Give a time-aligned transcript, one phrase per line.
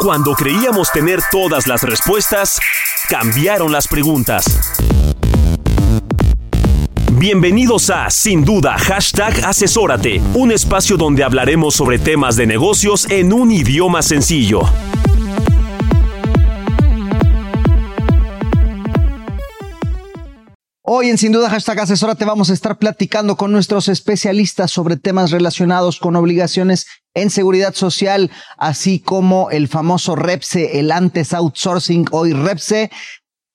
[0.00, 2.58] Cuando creíamos tener todas las respuestas,
[3.08, 4.44] cambiaron las preguntas.
[7.12, 13.32] Bienvenidos a Sin Duda Hashtag Asesórate, un espacio donde hablaremos sobre temas de negocios en
[13.32, 14.62] un idioma sencillo.
[20.82, 24.96] Hoy en Sin Duda Hashtag Asesora te vamos a estar platicando con nuestros especialistas sobre
[24.96, 32.06] temas relacionados con obligaciones en seguridad social, así como el famoso REPSE, el antes outsourcing,
[32.10, 32.90] hoy REPSE,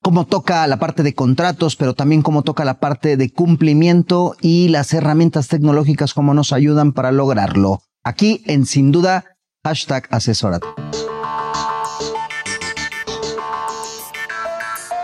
[0.01, 4.69] cómo toca la parte de contratos, pero también cómo toca la parte de cumplimiento y
[4.69, 7.81] las herramientas tecnológicas, cómo nos ayudan para lograrlo.
[8.03, 9.25] Aquí en Sin Duda
[9.63, 10.67] Hashtag Asesórate.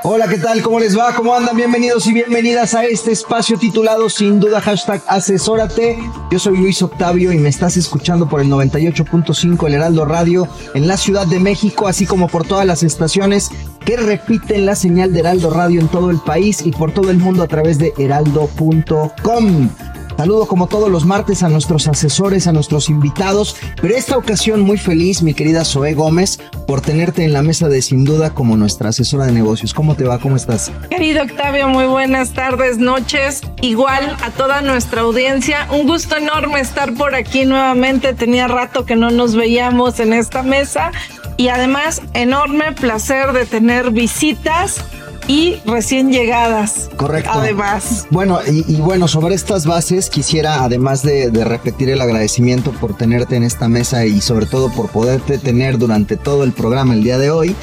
[0.08, 0.62] Hola, ¿qué tal?
[0.62, 1.16] ¿Cómo les va?
[1.16, 1.58] ¿Cómo andan?
[1.58, 5.98] Bienvenidos y bienvenidas a este espacio titulado Sin Duda Hashtag Asesórate.
[6.30, 10.88] Yo soy Luis Octavio y me estás escuchando por el 98.5 El Heraldo Radio en
[10.88, 13.50] la Ciudad de México, así como por todas las estaciones
[13.84, 17.18] que repiten la señal de Heraldo Radio en todo el país y por todo el
[17.18, 19.70] mundo a través de heraldo.com.
[20.18, 24.78] Saludo como todos los martes a nuestros asesores, a nuestros invitados, pero esta ocasión muy
[24.78, 28.90] feliz, mi querida Zoe Gómez, por tenerte en la mesa de Sin Duda como nuestra
[28.90, 29.74] asesora de negocios.
[29.74, 30.20] ¿Cómo te va?
[30.20, 30.72] ¿Cómo estás?
[30.90, 33.42] Querido Octavio, muy buenas tardes, noches.
[33.62, 38.14] Igual a toda nuestra audiencia, un gusto enorme estar por aquí nuevamente.
[38.14, 40.92] Tenía rato que no nos veíamos en esta mesa
[41.36, 44.84] y además enorme placer de tener visitas
[45.28, 46.90] y recién llegadas.
[46.96, 47.32] Correcto.
[47.34, 48.08] Además.
[48.10, 52.96] Bueno, y, y bueno, sobre estas bases quisiera, además de, de, repetir el agradecimiento por
[52.96, 57.04] tenerte en esta mesa y sobre todo por poderte tener durante todo el programa el
[57.04, 57.56] día de hoy,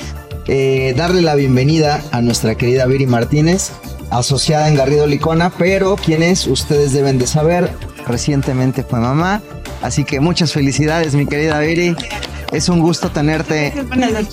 [0.49, 3.71] eh, darle la bienvenida a nuestra querida Viri Martínez,
[4.11, 7.71] asociada en Garrido Licona, pero quienes ustedes deben de saber,
[8.07, 9.41] recientemente fue mamá.
[9.83, 11.97] Así que muchas felicidades, mi querida Viri.
[12.53, 13.73] Es un gusto tenerte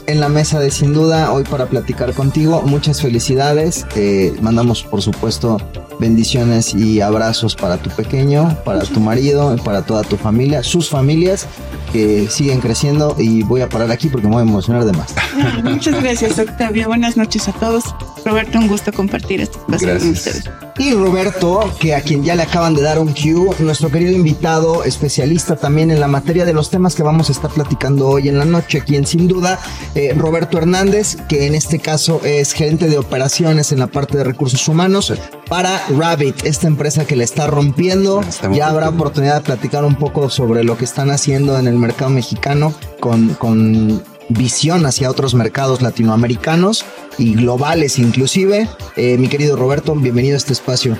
[0.07, 2.61] en la mesa de Sin Duda hoy para platicar contigo.
[2.63, 3.87] Muchas felicidades.
[3.95, 5.57] Eh, mandamos, por supuesto,
[5.99, 11.47] bendiciones y abrazos para tu pequeño, para tu marido, para toda tu familia, sus familias
[11.93, 13.15] que siguen creciendo.
[13.17, 15.15] Y voy a parar aquí porque me voy a emocionar de más.
[15.63, 16.87] Muchas gracias, Octavio.
[16.87, 17.85] Buenas noches a todos.
[18.25, 20.43] Roberto, un gusto compartir este espacio con ustedes.
[20.77, 24.85] Y Roberto, que a quien ya le acaban de dar un cue, nuestro querido invitado,
[24.85, 28.37] especialista también en la materia de los temas que vamos a estar platicando hoy en
[28.37, 29.59] la noche, quien sin duda,
[29.95, 34.23] eh, Roberto Hernández, que en este caso es gerente de operaciones en la parte de
[34.23, 35.13] recursos humanos
[35.49, 38.21] para Rabbit, esta empresa que le está rompiendo.
[38.53, 42.11] Ya habrá oportunidad de platicar un poco sobre lo que están haciendo en el mercado
[42.11, 46.85] mexicano con, con visión hacia otros mercados latinoamericanos
[47.19, 48.67] y globales inclusive.
[48.95, 50.97] Eh, mi querido Roberto, bienvenido a este espacio.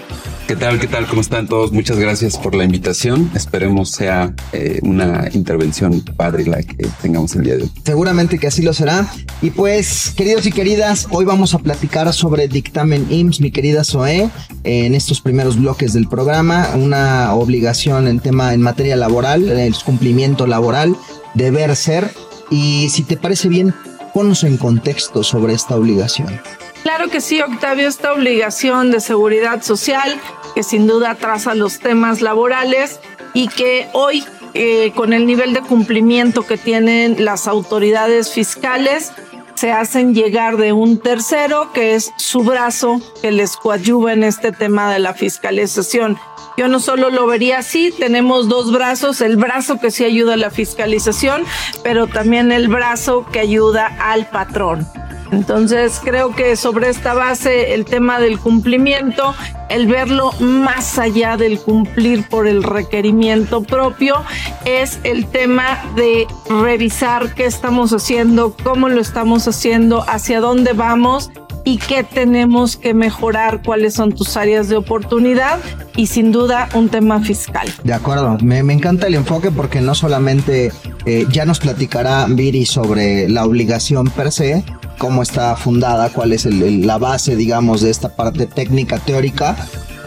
[0.48, 0.80] ¿Qué tal?
[0.80, 1.06] ¿Qué tal?
[1.08, 1.72] ¿Cómo están todos?
[1.72, 3.32] Muchas gracias por la invitación.
[3.36, 7.72] Esperemos sea eh, una intervención padre la que tengamos el día de hoy.
[7.84, 9.08] Seguramente que así lo será.
[9.42, 14.30] Y pues, queridos y queridas, hoy vamos a platicar sobre dictamen IMSS, mi querida Zoe,
[14.64, 20.48] en estos primeros bloques del programa, una obligación en tema en materia laboral, el cumplimiento
[20.48, 20.96] laboral,
[21.36, 22.12] deber ser.
[22.50, 23.76] Y si te parece bien,
[24.14, 26.42] ponnos en contexto sobre esta obligación.
[26.84, 30.20] Claro que sí, Octavio, esta obligación de seguridad social
[30.56, 33.00] que sin duda traza los temas laborales
[33.34, 39.12] y que hoy, eh, con el nivel de cumplimiento que tienen las autoridades fiscales,
[39.56, 44.54] se hacen llegar de un tercero, que es su brazo, que les coadyuva en este
[44.54, 46.18] tema de la fiscalización.
[46.60, 50.36] Yo no solo lo vería así, tenemos dos brazos, el brazo que sí ayuda a
[50.36, 51.46] la fiscalización,
[51.84, 54.86] pero también el brazo que ayuda al patrón.
[55.32, 59.34] Entonces creo que sobre esta base el tema del cumplimiento,
[59.70, 64.22] el verlo más allá del cumplir por el requerimiento propio,
[64.66, 71.32] es el tema de revisar qué estamos haciendo, cómo lo estamos haciendo, hacia dónde vamos
[71.70, 75.60] y qué tenemos que mejorar, cuáles son tus áreas de oportunidad
[75.96, 77.68] y sin duda un tema fiscal.
[77.84, 80.72] De acuerdo, me, encanta el enfoque porque no solamente
[81.06, 84.64] eh, ya nos platicará Viri sobre la obligación per se,
[84.98, 89.56] cómo está fundada, cuál es la base, digamos, de esta parte técnica teórica,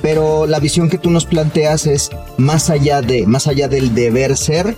[0.03, 4.37] pero la visión que tú nos planteas es más allá de, más allá del deber
[4.37, 4.75] ser,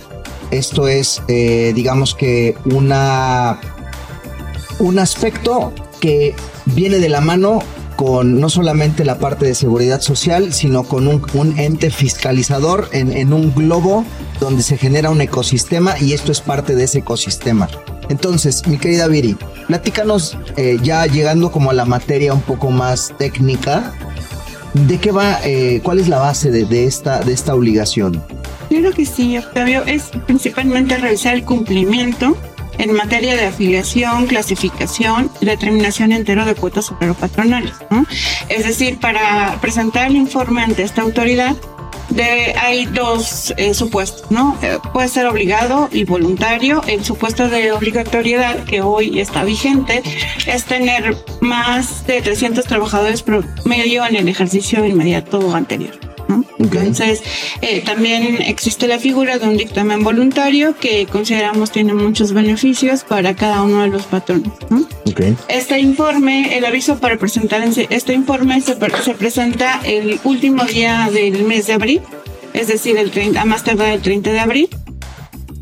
[0.51, 3.59] esto es, eh, digamos que una,
[4.77, 6.35] un aspecto que
[6.75, 7.63] viene de la mano
[7.95, 13.53] con no solamente la parte de seguridad social, sino con un, ente fiscalizador en, un
[13.53, 14.05] globo
[14.39, 17.69] donde se genera un ecosistema y esto es parte de ese ecosistema.
[18.09, 19.37] Entonces, mi querida Viri,
[19.67, 23.93] platícanos eh, ya llegando como a la materia un poco más técnica,
[24.73, 28.21] ¿de qué va, eh, cuál es la base de, esta, de esta obligación?
[28.69, 32.37] Claro que sí, Octavio, es principalmente realizar el cumplimiento
[32.77, 37.73] en materia de afiliación, clasificación determinación entero de cuotas superopatronales.
[37.89, 38.05] ¿no?
[38.49, 41.55] Es decir, para presentar el informe ante esta autoridad,
[42.09, 44.57] de, hay dos eh, supuestos, ¿no?
[44.61, 46.81] Eh, puede ser obligado y voluntario.
[46.87, 50.03] El supuesto de obligatoriedad que hoy está vigente
[50.45, 56.04] es tener más de 300 trabajadores promedio en el ejercicio inmediato anterior.
[56.59, 57.21] Entonces,
[57.61, 63.35] eh, también existe la figura de un dictamen voluntario que consideramos tiene muchos beneficios para
[63.35, 64.51] cada uno de los patrones.
[65.47, 71.43] Este informe, el aviso para presentar este informe se, se, presenta el último día del
[71.43, 72.01] mes de abril,
[72.53, 74.69] es decir, el 30, a más tardar el 30 de abril.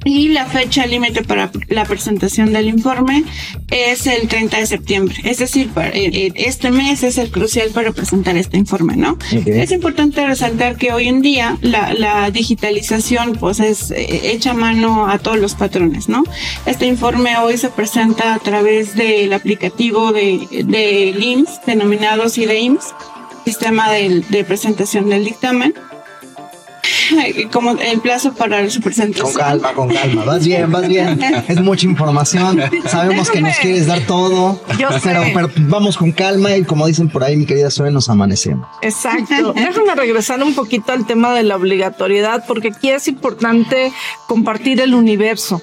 [0.06, 3.24] Y la fecha límite para la presentación del informe
[3.72, 5.16] es el 30 de septiembre.
[5.24, 9.18] Es decir, eh, eh, este mes es el crucial para presentar este informe, ¿no?
[9.32, 15.08] Es importante resaltar que hoy en día la, digitalización pues es eh, hecha a mano
[15.08, 16.24] a todos los patrones, ¿no?
[16.66, 22.94] Este informe hoy se presenta a través del aplicativo de, de IMSS, denominado CIDEIMS,
[23.46, 25.74] Sistema de Presentación del Dictamen
[27.52, 29.32] como el plazo para su presentación.
[29.32, 30.26] Con calma, con calma.
[30.26, 31.20] Vas bien, vas bien.
[31.48, 32.62] Es mucha información.
[32.88, 34.62] Sabemos que nos quieres dar todo.
[35.04, 38.68] pero, vamos con calma y como dicen por ahí, mi querida Zoe, nos amanecemos.
[38.82, 39.54] Exacto.
[39.54, 43.92] Déjame regresar un poquito al tema de la obligatoriedad porque aquí es importante
[44.28, 45.62] compartir el universo.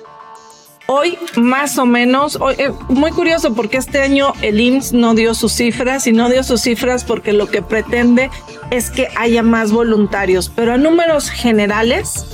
[0.93, 5.35] Hoy, más o menos, hoy, eh, muy curioso porque este año el IMSS no dio
[5.35, 8.29] sus cifras y no dio sus cifras porque lo que pretende
[8.73, 12.27] es que haya más voluntarios, pero a números generales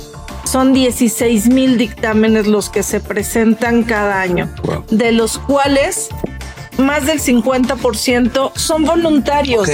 [0.43, 4.49] son 16 mil dictámenes los que se presentan cada año,
[4.89, 6.09] de los cuales
[6.79, 9.69] más del 50% son voluntarios.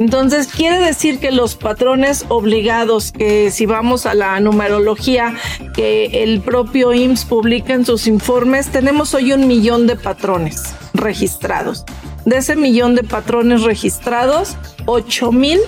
[0.00, 5.34] Entonces, quiere decir que los patrones obligados, que si vamos a la numerología
[5.74, 11.84] que el propio IMSS publica en sus informes, tenemos hoy un millón de patrones registrados.
[12.24, 14.56] De ese millón de patrones registrados,
[14.86, 15.60] 8 mil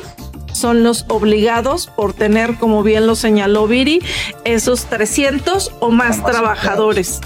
[0.54, 4.00] son los obligados por tener, como bien lo señaló Viri,
[4.44, 7.20] esos 300 o más trabajadores.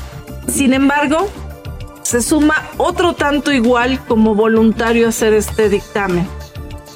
[0.48, 1.28] Sin embargo,
[2.02, 6.28] se suma otro tanto igual como voluntario a hacer este dictamen.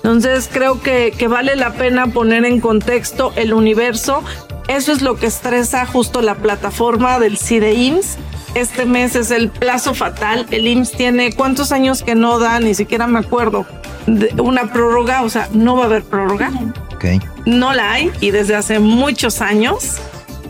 [0.02, 4.22] Entonces creo que, vale la pena poner en contexto el universo.
[4.66, 8.16] Eso es lo que estresa justo la plataforma del CIDE IMSS.
[8.54, 10.46] Este mes es el plazo fatal.
[10.50, 13.66] El IMSS tiene cuántos años que no da, ni siquiera me acuerdo,
[14.06, 16.50] de una prórroga, o sea, no va a haber prórroga.
[16.94, 17.20] Okay.
[17.44, 20.00] No la hay y desde hace muchos años.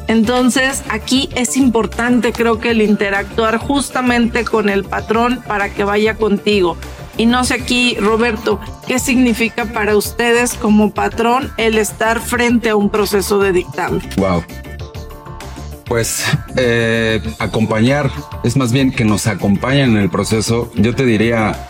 [0.06, 6.17] Entonces aquí es importante creo que el interactuar justamente con el patrón para que vaya
[6.17, 6.76] contigo.
[7.20, 12.76] Y no sé aquí, Roberto, ¿qué significa para ustedes como patrón el estar frente a
[12.76, 14.00] un proceso de dictamen?
[14.17, 14.43] Wow.
[15.84, 16.25] Pues
[16.56, 18.11] eh, acompañar,
[18.42, 20.73] es más bien que nos acompañen en el proceso.
[20.76, 21.68] Yo te diría,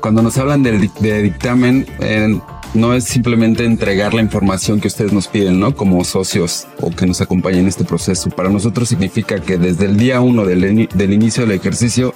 [0.00, 2.38] cuando nos hablan de, dictamen, eh,
[2.72, 5.74] no es simplemente entregar la información que ustedes nos piden, ¿no?
[5.74, 8.30] Como socios o que nos acompañen en este proceso.
[8.30, 12.14] Para nosotros significa que desde el día uno del inicio del ejercicio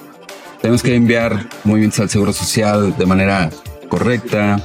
[0.61, 3.49] tenemos que enviar movimientos al Seguro Social de manera
[3.89, 4.61] correcta,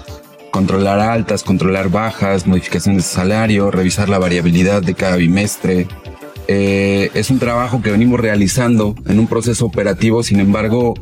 [0.50, 5.87] controlar altas, controlar bajas, modificaciones de salario, revisar la variabilidad de cada bimestre.
[6.49, 10.94] Eh, es un trabajo que venimos realizando en un proceso operativo, sin embargo,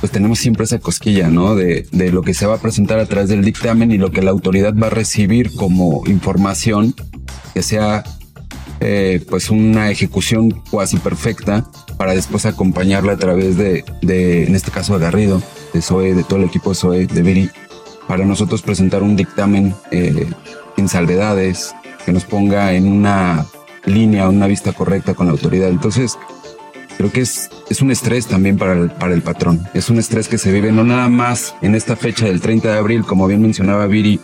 [0.00, 1.54] pues tenemos siempre esa cosquilla, ¿no?
[1.54, 4.22] De, de lo que se va a presentar a través del dictamen y lo que
[4.22, 6.94] la autoridad va a recibir como información
[7.54, 8.04] que sea
[8.80, 11.68] eh, pues una ejecución cuasi perfecta
[11.98, 15.42] para después acompañarla a través de, en este caso de Garrido,
[15.74, 17.50] de SOE, de todo el equipo de SOE, de Viri,
[18.06, 20.26] para nosotros presentar un dictamen eh,
[20.76, 21.74] sin salvedades,
[22.06, 23.44] que nos ponga en una
[23.84, 25.68] línea, una vista correcta con la autoridad.
[25.68, 26.16] Entonces,
[26.96, 29.68] creo que es, es un estrés también para el, para el patrón.
[29.74, 32.78] Es un estrés que se vive no nada más en esta fecha del 30 de
[32.78, 34.20] abril, como bien mencionaba Viri,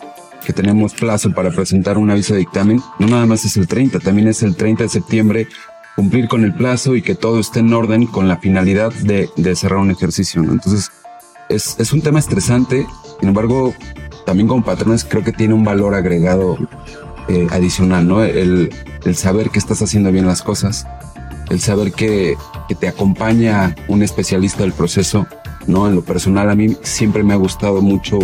[0.47, 3.99] que tenemos plazo para presentar un aviso de dictamen, no nada más es el 30,
[3.99, 5.49] también es el 30 de septiembre
[5.97, 9.57] cumplir con el plazo y que todo esté en orden con la finalidad de, de
[9.57, 10.43] cerrar un ejercicio.
[10.43, 10.91] Entonces,
[11.49, 12.87] es, es, un tema estresante,
[13.21, 13.75] sin embargo,
[14.27, 16.59] también como patrones creo que tiene un valor agregado
[17.29, 18.23] eh, adicional, ¿no?
[18.23, 18.75] El,
[19.05, 20.87] el saber que estás haciendo bien las cosas,
[21.51, 22.37] el saber que,
[22.69, 25.27] que te acompaña un especialista del proceso,
[25.67, 25.87] ¿no?
[25.87, 28.19] En lo personal a mí siempre me ha gustado mucho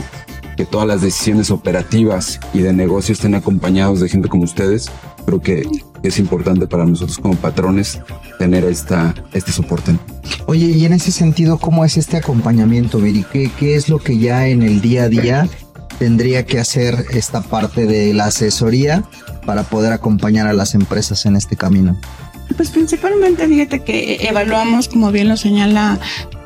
[0.57, 4.91] que todas las decisiones operativas y de negocio estén acompañados de gente como ustedes.
[5.27, 5.69] Creo que
[6.03, 8.01] es importante para nosotros como patrones
[8.39, 9.97] tener esta, este soporte.
[10.47, 13.25] Oye, y en ese sentido, ¿cómo es este acompañamiento, Viri?
[13.31, 15.49] ¿Qué, ¿Qué es lo que ya en el día a día
[15.99, 19.05] tendría que hacer esta parte de la asesoría
[19.45, 21.99] para poder acompañar a las empresas en este camino?
[22.57, 25.99] Pues principalmente, fíjate que evaluamos, como bien lo señala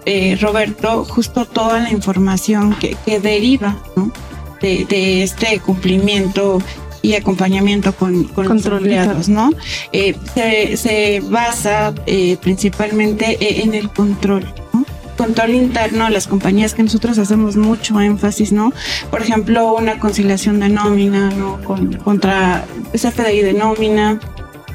[0.07, 4.13] eh, Roberto, justo toda la información que, que deriva ¿no?
[4.61, 6.61] de, de, este cumplimiento
[7.05, 9.51] y acompañamiento con, con los empleados, ¿no?
[9.93, 14.87] Eh, se, se, basa eh, principalmente en el control, ¿no?
[15.19, 18.73] Control interno, las compañías que nosotros hacemos mucho énfasis, ¿no?
[19.11, 21.61] Por ejemplo, una conciliación de nómina, ¿no?
[21.63, 24.19] Con, contra CFDI de nómina,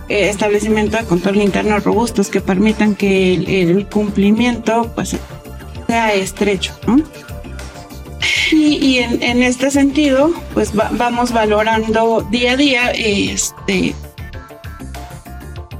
[0.07, 5.17] eh, establecimiento de control interno robustos que permitan que el, el cumplimiento pues
[5.88, 6.98] sea estrecho, ¿no?
[8.59, 13.95] Y, y en, en, este sentido, pues va, vamos valorando día a día este,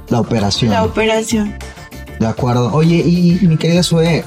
[0.08, 0.70] la operación.
[0.70, 1.54] La operación.
[2.18, 2.72] De acuerdo.
[2.72, 4.24] Oye, y mi querida Sue,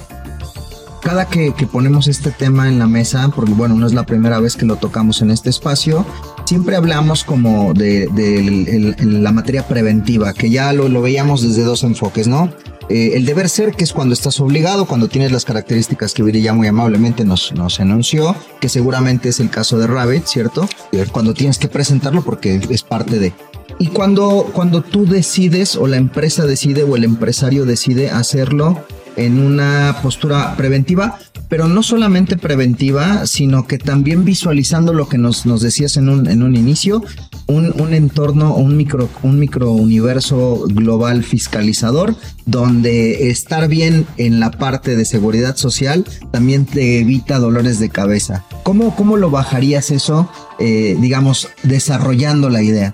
[1.04, 4.40] cada que, que, ponemos este tema en la mesa, porque bueno, no es la primera
[4.40, 6.06] vez que lo tocamos en este espacio,
[6.46, 11.64] siempre hablamos como de, de, de la materia preventiva, que ya lo, lo, veíamos desde
[11.64, 12.50] dos enfoques, ¿no?
[12.90, 16.42] Eh, el deber ser, que es cuando estás obligado, cuando tienes las características que Viri
[16.42, 20.68] ya muy amablemente nos, nos anunció, que seguramente es el caso de Rabbit, ¿cierto?
[21.12, 23.34] Cuando tienes que presentarlo porque es parte de.
[23.80, 29.40] Y cuando, cuando tú decides o la empresa decide o el empresario decide hacerlo en
[29.40, 35.62] una postura preventiva, pero no solamente preventiva, sino que también visualizando lo que nos, nos
[35.62, 37.04] decías en un, en un inicio,
[37.48, 42.16] un, un entorno, un micro, un micro universo global fiscalizador,
[42.46, 48.44] donde estar bien en la parte de seguridad social también te evita dolores de cabeza.
[48.64, 50.30] ¿Cómo, cómo lo bajarías eso,
[50.60, 52.94] eh, digamos, desarrollando la idea?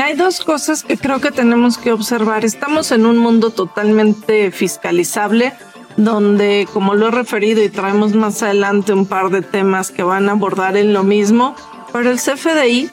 [0.00, 2.44] Hay dos cosas que creo que tenemos que observar.
[2.44, 5.52] Estamos en un mundo totalmente fiscalizable,
[5.96, 10.28] donde, como lo he referido y traemos más adelante un par de temas que van
[10.28, 11.54] a abordar en lo mismo,
[11.92, 12.90] pero el CFDI,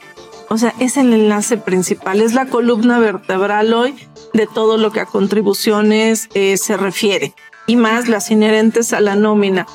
[0.50, 3.96] o sea, es el enlace principal, es la columna vertebral hoy
[4.34, 7.34] de todo lo que a contribuciones eh, se refiere,
[7.66, 9.66] y más las inherentes a la nómina.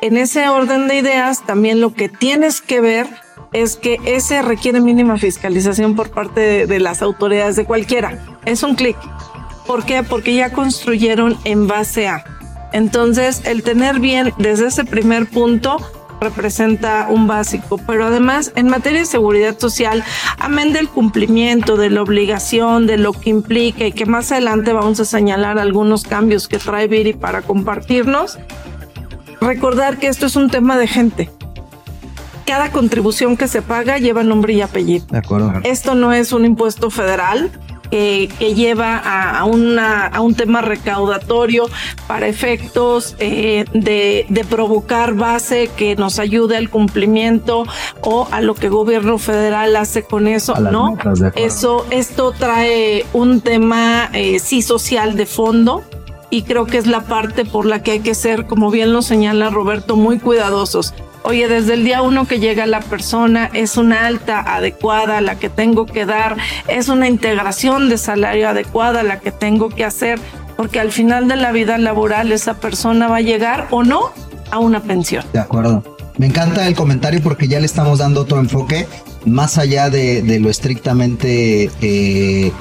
[0.00, 3.06] En ese orden de ideas, también lo que tienes que ver
[3.52, 8.18] es que ese requiere mínima fiscalización por parte de, las autoridades de cualquiera.
[8.44, 8.96] Es un clic.
[9.66, 10.02] ¿Por qué?
[10.02, 12.24] Porque ya construyeron en base a.
[12.72, 15.76] Entonces, el tener bien desde ese primer punto
[16.20, 20.04] representa un básico, pero además en materia de seguridad social,
[20.38, 25.00] amén del cumplimiento, de la obligación, de lo que implica y que más adelante vamos
[25.00, 28.38] a señalar algunos cambios que trae Viri para compartirnos,
[29.40, 31.30] recordar que esto es un tema de gente
[32.44, 35.06] cada contribución que se paga lleva nombre y apellido.
[35.10, 35.52] De acuerdo.
[35.64, 37.50] Esto no es un impuesto federal.
[37.94, 41.68] Eh, que lleva a, a, una, a, un tema recaudatorio
[42.06, 47.66] para efectos eh, de, de, provocar base que nos ayude al cumplimiento
[48.00, 50.96] o a lo que el gobierno federal hace con eso, ¿no?
[51.34, 55.84] Eso, esto trae un tema eh, sí social de fondo
[56.32, 59.02] y creo que es la parte por la que hay que ser, como bien lo
[59.02, 60.94] señala Roberto, muy cuidadosos.
[61.24, 65.50] Oye, desde el día uno que llega la persona, es una alta adecuada la que
[65.50, 70.18] tengo que dar, es una integración de salario adecuada la que tengo que hacer,
[70.56, 74.10] porque al final de la vida laboral esa persona va a llegar o no
[74.50, 75.26] a una pensión.
[75.34, 75.84] De acuerdo.
[76.16, 78.86] Me encanta el comentario porque ya le estamos dando otro enfoque,
[79.26, 81.70] más allá de, lo estrictamente...
[81.82, 82.52] Eh,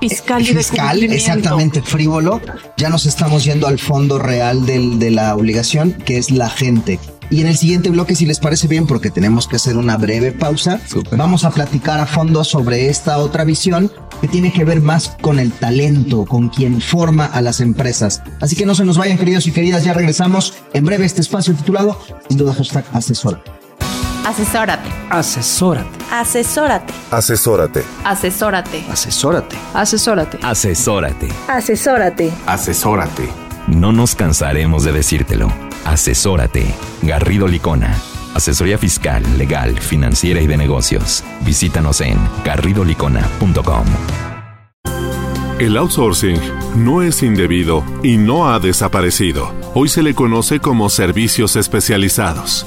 [0.00, 2.40] fiscal, y fiscal exactamente frívolo,
[2.76, 6.98] ya nos estamos yendo al fondo real del, de la obligación, que es la gente.
[7.30, 10.32] Y en el siguiente bloque, si les parece bien, porque tenemos que hacer una breve
[10.32, 11.16] pausa, Super.
[11.16, 15.38] vamos a platicar a fondo sobre esta otra visión que tiene que ver más con
[15.38, 18.22] el talento, con quien forma a las empresas.
[18.40, 21.54] Así que no se nos vayan, queridos y queridas, ya regresamos en breve este espacio
[21.54, 23.40] titulado, sin duda, hashtag asesora.
[24.24, 24.88] Asesórate.
[25.08, 25.88] Asesórate.
[26.10, 26.92] Asesórate.
[27.10, 27.82] Asesórate.
[28.04, 28.84] Asesórate.
[28.90, 29.58] Asesórate.
[29.72, 30.38] Asesórate.
[30.42, 31.28] Asesórate.
[31.48, 32.32] Asesórate.
[32.46, 33.28] Asesórate.
[33.66, 35.50] No nos cansaremos de decírtelo.
[35.84, 36.74] Asesórate.
[37.02, 37.96] Garrido Licona.
[38.34, 41.24] Asesoría fiscal, legal, financiera y de negocios.
[41.40, 43.84] Visítanos en garridolicona.com.
[45.58, 46.40] El outsourcing
[46.76, 49.52] no es indebido y no ha desaparecido.
[49.74, 52.66] Hoy se le conoce como servicios especializados.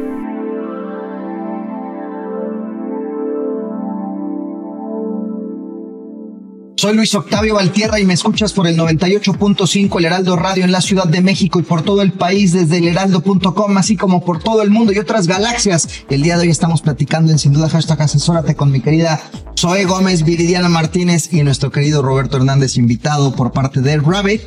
[6.81, 10.81] Soy Luis Octavio Valtierra y me escuchas por el 98.5 El Heraldo Radio en la
[10.81, 14.63] Ciudad de México y por todo el país desde el heraldo.com, así como por todo
[14.63, 15.87] el mundo y otras galaxias.
[16.09, 19.21] El día de hoy estamos platicando en Sin Duda Hashtag Asesórate con mi querida
[19.55, 24.41] Zoe Gómez, Viridiana Martínez y nuestro querido Roberto Hernández, invitado por parte de Rabbit.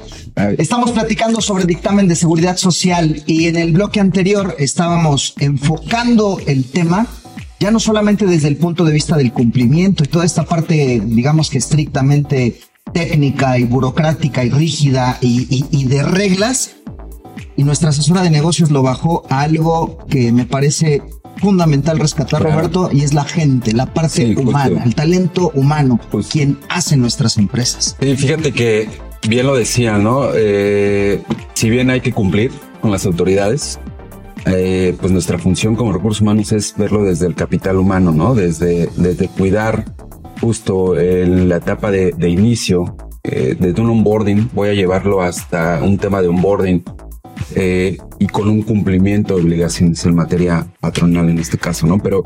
[0.59, 6.65] Estamos platicando sobre dictamen de seguridad social y en el bloque anterior estábamos enfocando el
[6.65, 7.07] tema
[7.61, 11.51] ya no solamente desde el punto de vista del cumplimiento y toda esta parte, digamos
[11.51, 12.61] que estrictamente
[12.93, 16.77] técnica y burocrática y rígida y, de reglas,
[17.57, 21.03] y nuestra asesora de negocios lo bajó a algo que me parece
[21.39, 26.97] fundamental rescatar, Roberto, y es la gente, la parte humana, el talento humano, quien hace
[26.97, 27.97] nuestras empresas.
[28.01, 28.89] Sí, fíjate que
[29.29, 30.29] bien lo decía, ¿no?
[30.35, 31.23] Eh,
[31.55, 33.81] si bien hay que cumplir con las autoridades,
[34.47, 38.35] eh, pues nuestra función como recursos humanos es verlo desde el capital humano, ¿no?
[38.35, 39.85] Desde, desde cuidar
[40.41, 45.97] justo en la etapa de, inicio, eh, desde un onboarding, voy a llevarlo hasta un
[45.97, 46.83] tema de onboarding
[47.55, 51.99] eh, y con un cumplimiento de obligaciones en materia patronal en este caso, ¿no?
[51.99, 52.25] Pero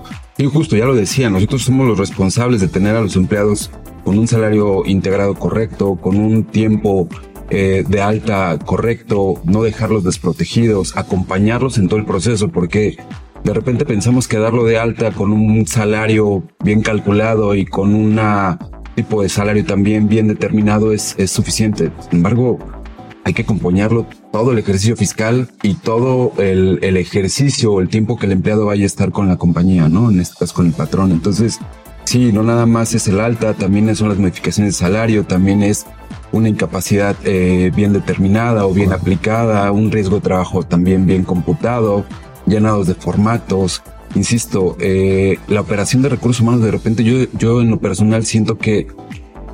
[0.52, 3.70] justo ya lo decía, nosotros somos los responsables de tener a los empleados
[4.04, 7.08] con un salario integrado correcto, con un tiempo
[7.50, 12.98] eh, de alta correcto, no dejarlos desprotegidos, acompañarlos en todo el proceso, porque
[13.44, 18.20] de repente pensamos que darlo de alta con un salario bien calculado y con un
[18.94, 21.90] tipo de salario también bien determinado es, es suficiente.
[22.10, 22.58] Sin embargo,
[23.24, 28.18] hay que acompañarlo todo el ejercicio fiscal y todo el, el ejercicio o el tiempo
[28.18, 30.10] que el empleado vaya a estar con la compañía, ¿no?
[30.10, 31.12] En este caso con el patrón.
[31.12, 31.60] Entonces,
[32.04, 35.86] sí, no nada más es el alta, también son las modificaciones de salario, también es
[36.32, 42.04] una incapacidad eh, bien determinada o bien aplicada, un riesgo de trabajo también bien computado,
[42.46, 43.82] llenados de formatos.
[44.14, 48.58] Insisto, eh, la operación de recursos humanos de repente yo, yo en lo personal siento
[48.58, 48.86] que,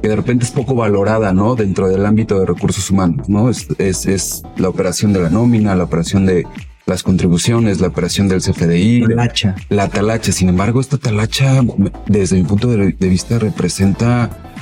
[0.02, 1.54] que de repente es poco valorada, ¿no?
[1.54, 3.50] Dentro del ámbito de recursos humanos, ¿no?
[3.50, 6.46] Es, es, es la operación de la nómina, la operación de
[6.86, 9.54] las contribuciones, la operación del CFDI, talacha.
[9.70, 10.32] la talacha.
[10.32, 11.62] Sin embargo, esta talacha,
[12.06, 14.53] desde mi punto de vista, representa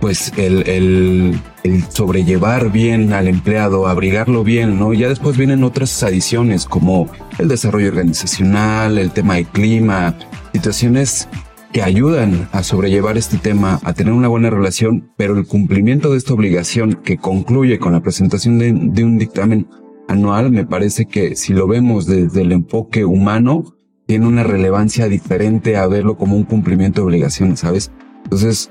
[0.00, 4.92] pues el, el, el, sobrellevar bien al empleado, abrigarlo bien, ¿no?
[4.94, 10.16] Ya después vienen otras adiciones como el desarrollo organizacional, el tema de clima,
[10.52, 11.28] situaciones
[11.72, 16.18] que ayudan a sobrellevar este tema, a tener una buena relación, pero el cumplimiento de
[16.18, 19.68] esta obligación que concluye con la presentación de, de un dictamen
[20.08, 25.76] anual, me parece que si lo vemos desde el enfoque humano, tiene una relevancia diferente
[25.76, 27.92] a verlo como un cumplimiento de obligación, ¿sabes?
[28.24, 28.70] Entonces,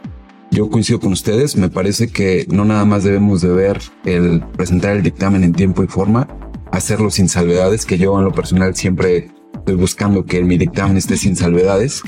[0.51, 4.95] yo coincido con ustedes, me parece que no nada más debemos de ver el presentar
[4.95, 6.27] el dictamen en tiempo y forma,
[6.71, 11.17] hacerlo sin salvedades, que yo en lo personal siempre estoy buscando que mi dictamen esté
[11.17, 12.01] sin salvedades.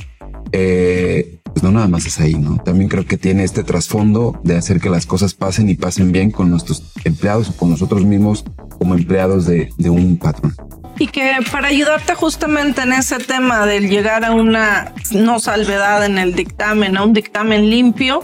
[0.52, 2.58] Eh, pues no nada más es ahí, ¿no?
[2.64, 6.32] También creo que tiene este trasfondo de hacer que las cosas pasen y pasen bien
[6.32, 8.46] con nuestros empleados o con nosotros mismos
[8.80, 10.56] como empleados de, de un patrón
[11.02, 16.20] y que para ayudarte justamente en ese tema del llegar a una no salvedad en
[16.20, 18.24] el dictamen, a un dictamen limpio,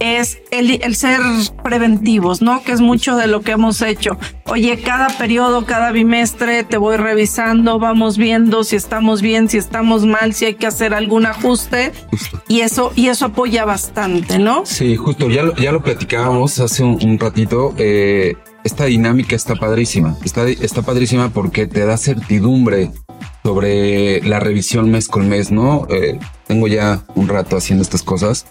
[0.00, 1.20] es el, el, ser
[1.62, 2.64] preventivos, ¿no?
[2.64, 4.18] Que es mucho de lo que hemos hecho.
[4.46, 10.04] Oye, cada periodo, cada bimestre te voy revisando, vamos viendo si estamos bien, si estamos
[10.04, 11.92] mal, si hay que hacer algún ajuste.
[12.48, 14.66] Y eso, y eso apoya bastante, ¿no?
[14.66, 17.72] Sí, justo, ya lo, ya lo platicábamos hace un, un ratito.
[17.78, 18.34] Eh,
[18.66, 20.16] esta dinámica está padrísima.
[20.24, 22.90] Está, está padrísima porque te da certidumbre
[23.44, 25.86] sobre la revisión mes con mes, ¿no?
[25.88, 28.46] Eh, tengo ya un rato haciendo estas cosas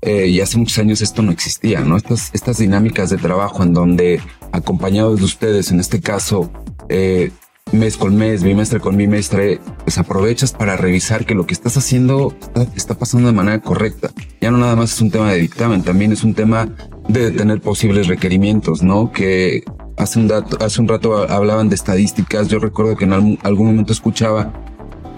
[0.00, 1.96] eh, y hace muchos años esto no existía, ¿no?
[1.96, 4.20] Estas, estas dinámicas de trabajo en donde
[4.50, 6.50] acompañados de ustedes, en este caso,
[6.88, 7.30] eh,
[7.70, 12.34] mes con mes, bimestre con bimestre, pues aprovechas para revisar que lo que estás haciendo
[12.76, 14.10] está, pasando de manera correcta.
[14.40, 16.68] Ya no nada más es un tema de dictamen, también es un tema
[17.08, 19.12] de tener posibles requerimientos, ¿no?
[19.12, 19.64] Que
[19.96, 22.48] hace un, dato, hace un rato hablaban de estadísticas.
[22.48, 24.52] Yo recuerdo que en algún, momento escuchaba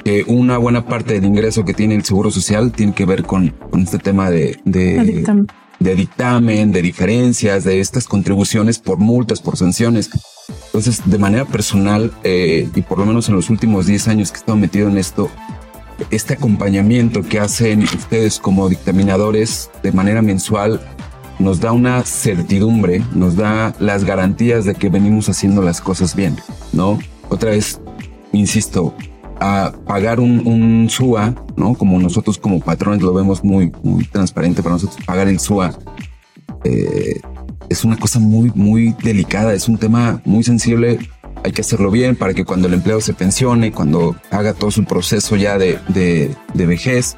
[0.05, 3.51] que una buena parte del ingreso que tiene el Seguro Social tiene que ver con,
[3.70, 5.25] con este tema de, de,
[5.79, 10.11] de dictamen, de diferencias, de estas contribuciones por multas, por sanciones.
[10.66, 14.37] Entonces, de manera personal, eh, y por lo menos en los últimos 10 años que
[14.37, 15.31] he estado metido en esto,
[16.11, 20.81] este acompañamiento que hacen ustedes como dictaminadores de manera mensual
[21.44, 26.37] nos da una certidumbre, nos da las garantías de que venimos haciendo las cosas bien,
[26.72, 26.98] ¿no?
[27.28, 27.80] Otra vez,
[28.33, 28.94] insisto,
[29.40, 31.74] a pagar un, un SUA, ¿no?
[31.74, 35.76] Como nosotros como patrones lo vemos muy, muy transparente para nosotros, pagar el SUA
[36.64, 37.20] eh,
[37.68, 40.98] es una cosa muy, muy delicada, es un tema muy sensible.
[41.44, 44.85] Hay que hacerlo bien para que cuando el empleado se pensione, cuando haga todo su
[44.85, 47.16] proceso ya de, de, de vejez,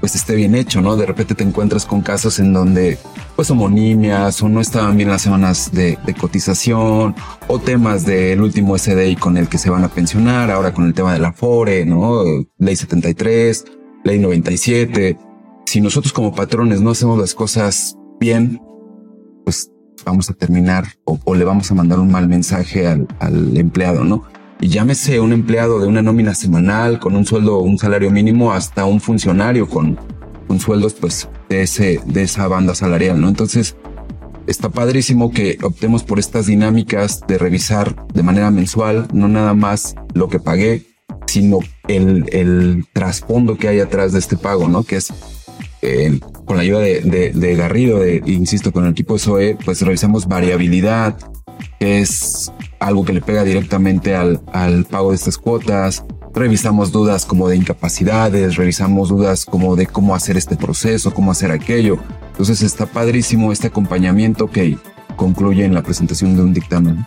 [0.00, 0.96] pues esté bien hecho, ¿no?
[0.96, 2.98] De repente te encuentras con casos en donde
[3.36, 7.14] pues homonimias o no estaban bien las semanas de, cotización
[7.48, 10.94] o temas del último SDI con el que se van a pensionar, ahora con el
[10.94, 12.22] tema de la FORE, ¿no?
[12.58, 13.64] Ley 73,
[14.04, 15.18] ley 97.
[15.66, 18.60] Si nosotros como patrones no hacemos las cosas bien,
[19.44, 19.70] pues
[20.04, 24.24] vamos a terminar o, le vamos a mandar un mal mensaje al, al empleado, ¿no?
[24.62, 28.84] y llámese un empleado de una nómina semanal con un sueldo, un salario mínimo, hasta
[28.84, 29.98] un funcionario con,
[30.46, 33.28] con sueldos pues de esa banda salarial, ¿no?
[33.28, 33.76] Entonces,
[34.46, 39.94] está padrísimo que optemos por estas dinámicas de revisar de manera mensual, no nada más
[40.14, 40.86] lo que pagué,
[41.26, 44.82] sino el, trasfondo que hay atrás de este pago, ¿no?
[44.82, 45.12] Que es
[45.82, 50.26] eh, con la ayuda de, Garrido, de, insisto, con el equipo de SOE, pues revisamos
[50.28, 51.16] variabilidad,
[51.78, 56.04] que es algo que le pega directamente al pago de estas cuotas.
[56.34, 61.50] Revisamos dudas como de incapacidades, revisamos dudas como de cómo hacer este proceso, cómo hacer
[61.50, 61.98] aquello.
[62.30, 64.78] Entonces está padrísimo este acompañamiento que
[65.16, 67.04] concluye en la presentación de un dictamen.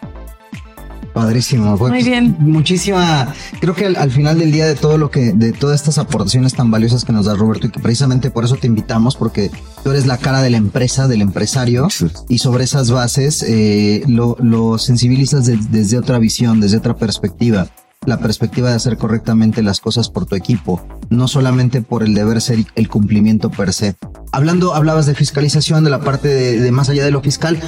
[1.15, 1.77] Padrísimo.
[1.77, 2.35] Muy bien.
[2.39, 3.33] Muchísima.
[3.61, 6.53] Creo que al, al, final del día de todo lo que, de todas estas aportaciones
[6.53, 9.49] tan valiosas que nos da Roberto y que precisamente por eso te invitamos, porque
[9.81, 12.07] tú eres la cara de la empresa, del empresario, sí.
[12.27, 17.69] y sobre esas bases eh, lo, lo, sensibilizas de, desde otra visión, desde otra perspectiva.
[18.05, 22.39] La perspectiva de hacer correctamente las cosas por tu equipo, no solamente por el deber
[22.41, 23.95] ser el cumplimiento per se.
[24.31, 27.59] Hablando, hablabas de fiscalización, de la parte de, más allá de lo fiscal,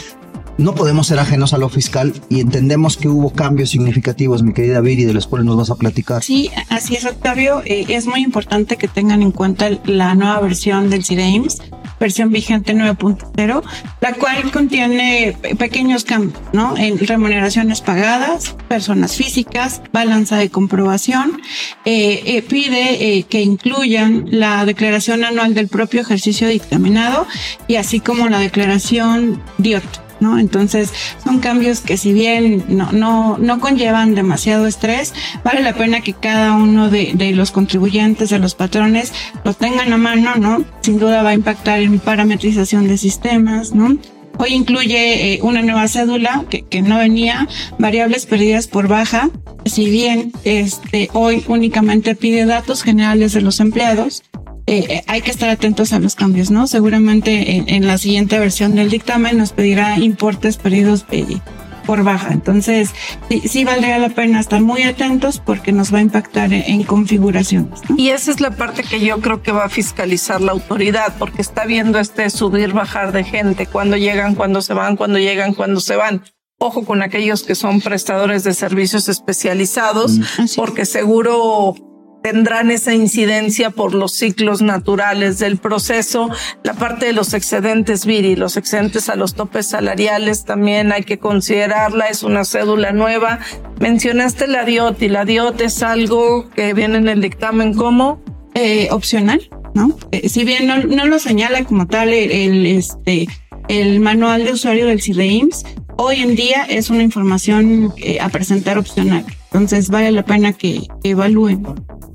[0.58, 4.82] no podemos ser ajenos a lo fiscal y entendemos que hubo cambios significativos, mi querida
[4.82, 6.24] Viri, de los cuales nos vas a platicar.
[6.24, 7.62] Sí, así es, Octavio.
[7.66, 11.60] Eh, es muy importante que tengan en cuenta la nueva versión del CIREIMS,
[12.00, 13.64] versión vigente 9.0,
[14.02, 16.78] la cual contiene pequeños cambios, ¿no?
[16.78, 21.42] En remuneraciones pagadas, personas físicas, balanza de comprobación,
[21.86, 27.28] eh, eh, pide que incluyan la declaración anual del propio ejercicio dictaminado
[27.68, 30.07] y así como la declaración DIOT.
[30.20, 30.40] ¿No?
[30.40, 36.02] Entonces, son cambios que si bien no, no, no conllevan demasiado estrés, vale la pena
[36.02, 40.64] que cada uno de, de, los contribuyentes, de los patrones, lo tengan a mano, ¿no?
[40.82, 43.98] Sin duda va a impactar en parametrización de sistemas, ¿no?
[44.40, 47.48] Hoy incluye eh, una nueva cédula que, que, no venía,
[47.80, 49.32] variables perdidas por baja.
[49.66, 54.24] Si bien este, hoy únicamente pide datos generales de los empleados,
[54.68, 56.68] eh, hay que estar atentos a los cambios, ¿no?
[56.68, 61.40] Seguramente en, en la siguiente versión del dictamen nos pedirá importes perdidos eh,
[61.86, 62.34] por baja.
[62.34, 62.90] Entonces,
[63.30, 66.84] sí, sí, valdría la pena estar muy atentos porque nos va a impactar en, en
[66.84, 67.80] configuraciones.
[67.90, 67.96] ¿no?
[67.98, 71.42] Y esa es la parte que yo creo que va a fiscalizar la autoridad, porque
[71.42, 75.80] está viendo este subir, bajar de gente, cuando llegan, cuando se van, cuando llegan, cuando
[75.80, 76.24] se van.
[76.60, 81.87] Ojo con aquellos que son prestadores de servicios especializados, mm, porque seguro
[82.22, 86.30] tendrán esa incidencia por los ciclos naturales del proceso.
[86.64, 91.20] La parte de los excedentes Viri, los excedentes a los topes salariales también hay que
[91.20, 93.40] considerarla, es una cédula nueva.
[93.80, 98.22] Mencionaste la DIOT y la DIOT es algo que viene en el dictamen como
[98.56, 99.98] eh, opcional, ¿no?
[100.12, 103.28] Eh, si bien no, lo señala como tal el, el, este,
[103.68, 105.64] el manual de usuario del CIDEIMS,
[105.98, 109.26] hoy en día es una información eh, a presentar opcional.
[109.52, 111.66] Entonces vale la pena que evalúen.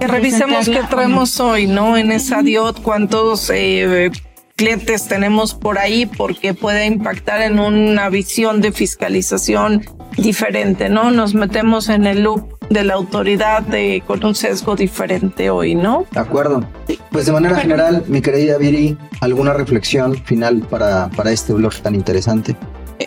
[0.02, 1.96] Que revisemos qué traemos hoy, ¿no?
[1.96, 4.10] En esa DIOT, cuántos eh,
[4.56, 9.84] clientes tenemos por ahí, porque puede impactar en una visión de fiscalización
[10.16, 11.12] diferente, ¿no?
[11.12, 16.04] Nos metemos en el loop de la autoridad de, con un sesgo diferente hoy, ¿no?
[16.10, 16.66] De acuerdo.
[17.12, 21.94] Pues de manera general, mi querida Viri, ¿alguna reflexión final para, para este blog tan
[21.94, 22.56] interesante?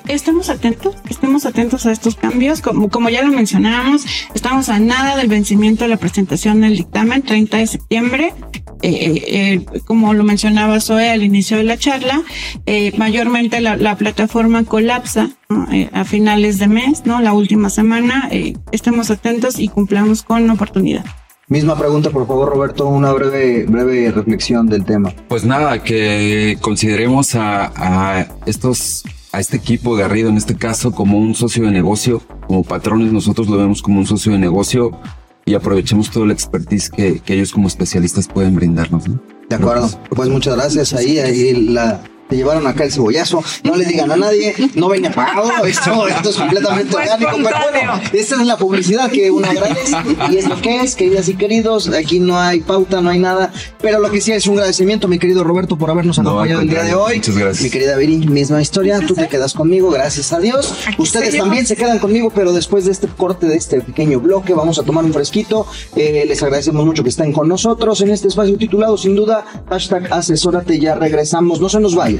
[0.07, 2.61] Estemos atentos, estemos atentos a estos cambios.
[2.61, 7.21] Como, como ya lo mencionábamos, estamos a nada del vencimiento de la presentación del dictamen,
[7.23, 8.33] 30 de septiembre.
[8.81, 12.21] Eh, eh, como lo mencionaba Zoe al inicio de la charla,
[12.65, 15.67] eh, mayormente la, la, plataforma colapsa ¿no?
[15.91, 17.19] a finales de mes, ¿no?
[17.21, 18.29] La última semana.
[18.71, 21.05] estemos atentos y cumplamos con oportunidad.
[21.47, 25.13] Misma pregunta, por favor, Roberto, una breve, breve reflexión del tema.
[25.29, 29.03] Pues nada, que consideremos a, a estos
[29.35, 33.49] a este equipo Garrido en este caso como un socio de negocio, como patrones nosotros
[33.49, 34.97] lo vemos como un socio de negocio
[35.43, 39.09] y aprovechemos toda la expertise que, que ellos como especialistas pueden brindarnos.
[39.09, 39.21] ¿no?
[39.49, 40.93] De acuerdo, pues muchas gracias.
[40.93, 45.11] Ahí, ahí la, te llevaron acá el cebollazo, no le digan a nadie, no venía
[45.11, 49.47] pagado, esto, esto es completamente Fue orgánico, pero bueno, esta es la publicidad que uno
[49.47, 49.95] agradece
[50.31, 53.51] y es lo que es, queridas y queridos, aquí no hay pauta, no hay nada,
[53.81, 56.69] pero lo que sí es un agradecimiento, mi querido Roberto, por habernos No, acompañado el
[56.69, 57.17] día de hoy.
[57.17, 57.63] muchas gracias.
[57.63, 60.73] Mi querida Viri, misma historia, tú te quedas conmigo, gracias a Dios.
[60.87, 64.53] Aquí Ustedes también se quedan conmigo, pero después de este corte, de este pequeño bloque,
[64.53, 65.67] vamos a tomar un fresquito.
[65.95, 70.11] Eh, les agradecemos mucho que estén con nosotros en este espacio titulado, sin duda, hashtag
[70.11, 72.14] asesórate, ya regresamos, no se nos vaya.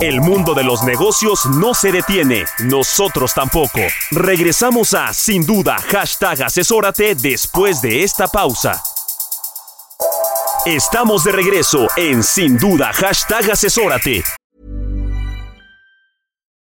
[0.00, 3.80] El mundo de los negocios no se detiene, nosotros tampoco.
[4.10, 8.82] Regresamos a Sin Duda, hashtag asesórate después de esta pausa.
[10.66, 14.22] Estamos de regreso en Sin Duda, hashtag asesórate.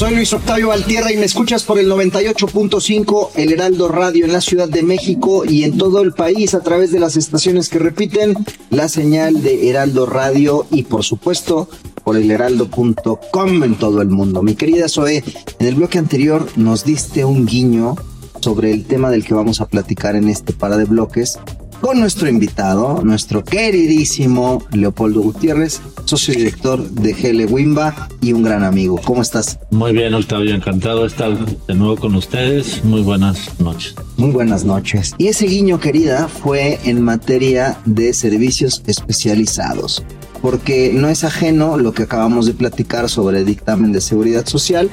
[0.00, 4.40] Soy Luis Octavio Valtierra y me escuchas por el 98.5 El Heraldo Radio en la
[4.40, 8.34] Ciudad de México y en todo el país a través de las estaciones que repiten
[8.70, 11.68] la señal de Heraldo Radio y por supuesto
[12.02, 14.42] por el heraldo.com en todo el mundo.
[14.42, 15.22] Mi querida Zoe,
[15.58, 17.96] en el bloque anterior nos diste un guiño
[18.40, 21.38] sobre el tema del que vamos a platicar en este para de bloques
[21.80, 28.64] con nuestro invitado, nuestro queridísimo Leopoldo Gutiérrez, socio director de GL Wimba y un gran
[28.64, 29.00] amigo.
[29.04, 29.58] ¿Cómo estás?
[29.70, 32.84] Muy bien, Octavio, encantado de estar de nuevo con ustedes.
[32.84, 33.94] Muy buenas noches.
[34.16, 35.14] Muy buenas noches.
[35.16, 40.04] Y ese guiño, querida, fue en materia de servicios especializados,
[40.42, 44.90] porque no es ajeno lo que acabamos de platicar sobre el dictamen de seguridad social.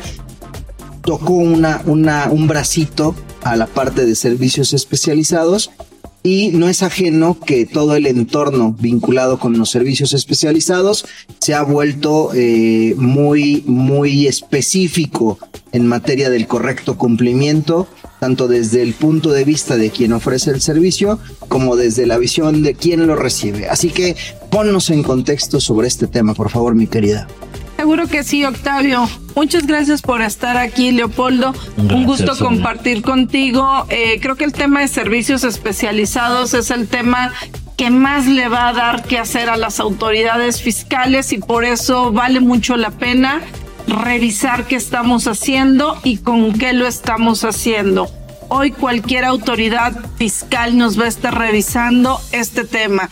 [1.01, 5.71] Tocó una, una, un bracito a la parte de servicios especializados
[6.23, 11.05] y no es ajeno que todo el entorno vinculado con los servicios especializados
[11.39, 15.39] se ha vuelto eh, muy, muy específico
[15.71, 17.87] en materia del correcto cumplimiento,
[18.19, 22.63] tanto desde el punto de vista de quien ofrece el servicio como desde la visión
[22.63, 23.69] de quien lo recibe.
[23.69, 24.15] Así que
[24.49, 27.27] ponnos en contexto sobre este tema, por favor, mi querida.
[27.77, 29.07] Seguro que sí, Octavio.
[29.35, 31.53] Muchas gracias por estar aquí, Leopoldo.
[31.77, 32.49] Un gusto Sonia.
[32.49, 33.85] compartir contigo.
[33.89, 37.31] Eh, creo que el tema de servicios especializados es el tema
[37.77, 42.11] que más le va a dar que hacer a las autoridades fiscales y por eso
[42.11, 43.41] vale mucho la pena
[43.87, 48.09] revisar qué estamos haciendo y con qué lo estamos haciendo.
[48.49, 53.07] Hoy cualquier autoridad fiscal nos va a estar revisando este tema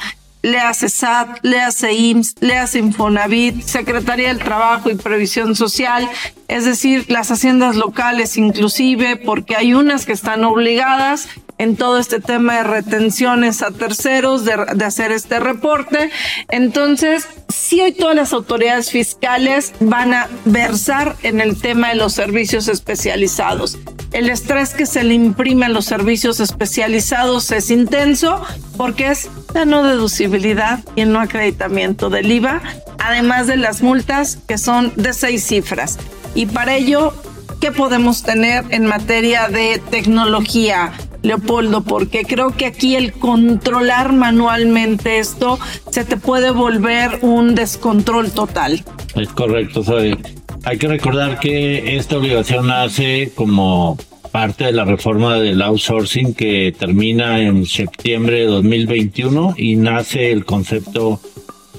[0.46, 6.08] le hace SAT, le hace IMSS, le hace Infonavit, Secretaría del Trabajo y Previsión Social,
[6.48, 11.28] es decir, las haciendas locales inclusive, porque hay unas que están obligadas
[11.58, 14.54] en todo este tema de retenciones a terceros, de,
[14.86, 16.10] hacer este reporte.
[16.50, 22.14] Entonces, sí hoy todas las autoridades fiscales van a versar en el tema de los
[22.14, 23.78] servicios especializados.
[24.12, 28.42] El estrés que se le imprime a los servicios especializados es intenso
[28.78, 32.62] porque es la no deducibilidad y el no acreditamiento del IVA,
[33.00, 35.98] además de las multas que son de seis cifras.
[36.36, 37.14] Y para ello,
[37.62, 40.92] ¿qué podemos tener en materia de tecnología?
[41.24, 45.58] Leopoldo, porque creo que aquí el controlar manualmente esto
[45.90, 48.84] se te puede volver un descontrol total.
[49.16, 50.18] Es correcto, Zoe.
[50.66, 53.98] Hay que recordar que esta obligación nace como
[54.32, 60.46] parte de la reforma del outsourcing que termina en septiembre de 2021 y nace el
[60.46, 61.22] concepto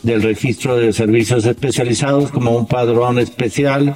[0.02, 3.94] del registro de servicios especializados como un padrón especial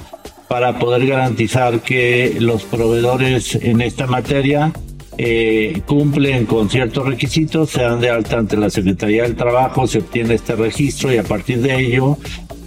[0.51, 4.73] para poder garantizar que los proveedores en esta materia
[5.17, 9.99] eh, cumplen con ciertos requisitos, se dan de alta ante la Secretaría del Trabajo, se
[9.99, 12.17] obtiene este registro y a partir de ello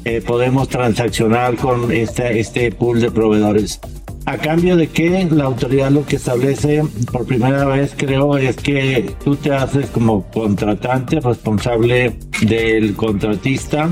[0.07, 3.79] eh, podemos transaccionar con este, este pool de proveedores.
[4.25, 9.14] A cambio de que la autoridad lo que establece por primera vez creo es que
[9.23, 13.90] tú te haces como contratante responsable del contratista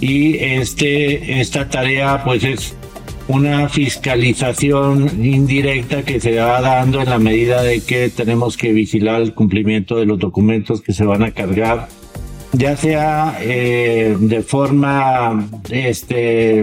[0.00, 2.76] y este esta tarea pues es
[3.28, 9.22] una fiscalización indirecta que se va dando en la medida de que tenemos que vigilar
[9.22, 11.88] el cumplimiento de los documentos que se van a cargar
[12.56, 16.62] ya sea eh, de forma, este,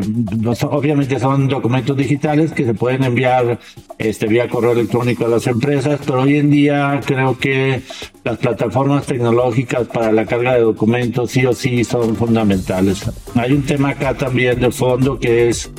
[0.69, 3.59] obviamente son documentos digitales que se pueden enviar
[3.97, 7.81] este, vía correo electrónico a las empresas, pero hoy en día creo que
[8.23, 13.11] las plataformas tecnológicas para la carga de documentos sí o sí son fundamentales.
[13.35, 15.69] Hay un tema acá también de fondo que es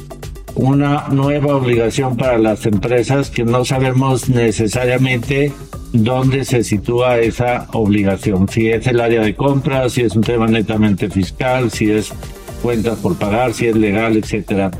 [0.54, 5.52] una nueva obligación para las empresas que no sabemos necesariamente
[5.92, 8.48] dónde se sitúa esa obligación.
[8.48, 12.12] Si es el área de compras, si es un tema netamente fiscal, si es
[12.62, 14.70] cuentas por pagar, si es legal, etcétera.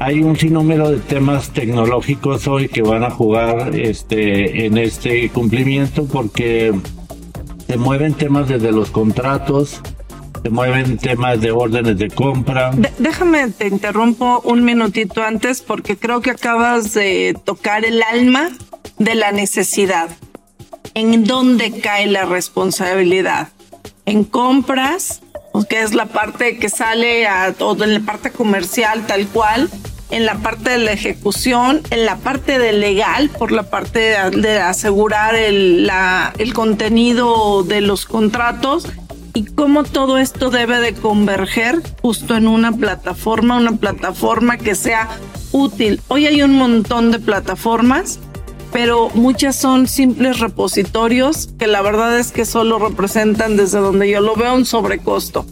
[0.00, 6.06] Hay un sinnúmero de temas tecnológicos hoy que van a jugar este, en este cumplimiento
[6.06, 6.74] porque
[7.66, 9.80] se mueven temas desde los contratos,
[10.44, 12.70] se mueven temas de órdenes de compra.
[12.98, 18.50] déjame, te interrumpo un minutito antes porque creo que acabas de tocar el alma
[18.98, 20.10] de la necesidad.
[20.92, 23.48] ¿En dónde cae la responsabilidad?
[24.04, 25.22] En compras,
[25.70, 29.70] que es la parte que sale a, o en la parte comercial tal cual,
[30.10, 34.58] en la parte de la ejecución, en la parte de legal, por la parte de,
[34.60, 35.90] asegurar el,
[36.36, 38.86] el contenido de los contratos
[39.34, 45.08] y cómo todo esto debe de converger justo en una plataforma, una plataforma que sea
[45.52, 46.00] útil.
[46.08, 48.20] Hoy hay un montón de plataformas,
[48.72, 54.20] pero muchas son simples repositorios que la verdad es que solo representan desde donde yo
[54.20, 55.44] lo veo un sobrecosto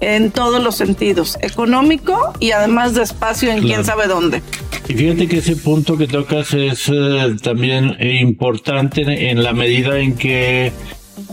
[0.00, 4.42] en todos los sentidos, económico y además de espacio en quién sabe dónde.
[4.88, 10.14] Y fíjate que ese punto que tocas es eh, también importante en la medida en
[10.14, 10.72] que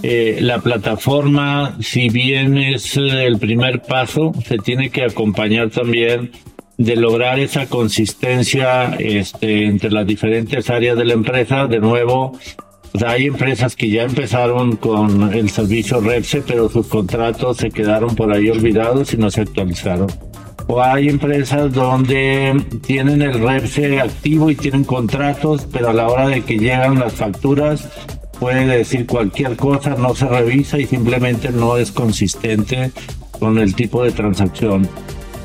[0.03, 6.31] eh, la plataforma, si bien es eh, el primer paso, se tiene que acompañar también
[6.77, 11.67] de lograr esa consistencia este, entre las diferentes áreas de la empresa.
[11.67, 12.37] De nuevo,
[13.05, 18.33] hay empresas que ya empezaron con el servicio REPSE, pero sus contratos se quedaron por
[18.33, 20.07] ahí olvidados y no se actualizaron.
[20.67, 26.27] O hay empresas donde tienen el REPSE activo y tienen contratos, pero a la hora
[26.27, 27.89] de que llegan las facturas
[28.41, 32.91] puede decir cualquier cosa, no se revisa y simplemente no es consistente
[33.39, 34.89] con el tipo de transacción.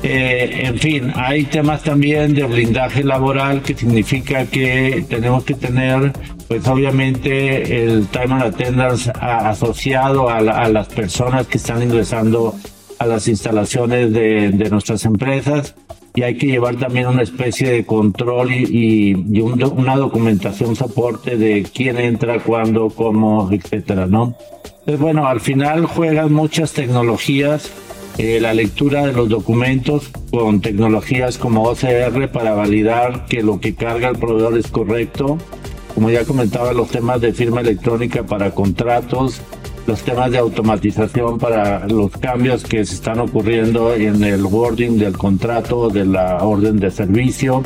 [0.01, 6.11] Eh, en fin, hay temas también de blindaje laboral que significa que tenemos que tener,
[6.47, 12.55] pues obviamente, el time and attendance asociado a, las personas que están ingresando
[12.97, 15.75] a las instalaciones de nuestras empresas
[16.17, 21.99] y hay que llevar también una especie de control y, una documentación soporte de quién
[21.99, 24.35] entra, cuándo, cómo, etcétera, ¿no?
[24.63, 27.69] Entonces, bueno, al final juegan muchas tecnologías,
[28.17, 33.75] eh, la lectura de los documentos con tecnologías como OCR para validar que lo que
[33.75, 35.37] carga el proveedor es correcto.
[35.93, 39.39] Como ya comentaba, los temas de firma electrónica para contratos,
[39.87, 45.17] los temas de automatización para los cambios que se están ocurriendo en el wording del
[45.17, 47.63] contrato de la orden de servicio.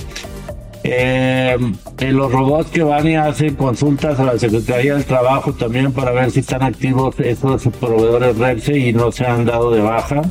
[0.83, 1.57] Eh,
[1.99, 6.31] los robots que van y hacen consultas a la Secretaría del Trabajo también para ver
[6.31, 10.21] si están activos esos proveedores REPSE y no se han dado de baja.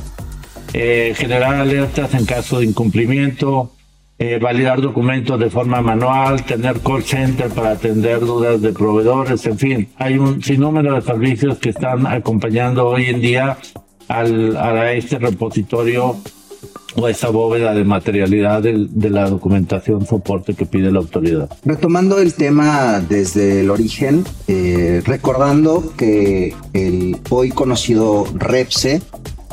[0.73, 3.71] Eh, generar alertas en caso de incumplimiento,
[4.23, 9.57] eh, validar documentos de forma manual, tener call center para atender dudas de proveedores, en
[9.57, 13.57] fin, hay un sinnúmero de servicios que están acompañando hoy en día
[14.07, 16.17] al, a este repositorio
[16.95, 21.49] o esa bóveda de materialidad de, la documentación soporte que pide la autoridad.
[21.65, 29.01] Retomando el tema desde el origen, eh, recordando que el hoy conocido REPSE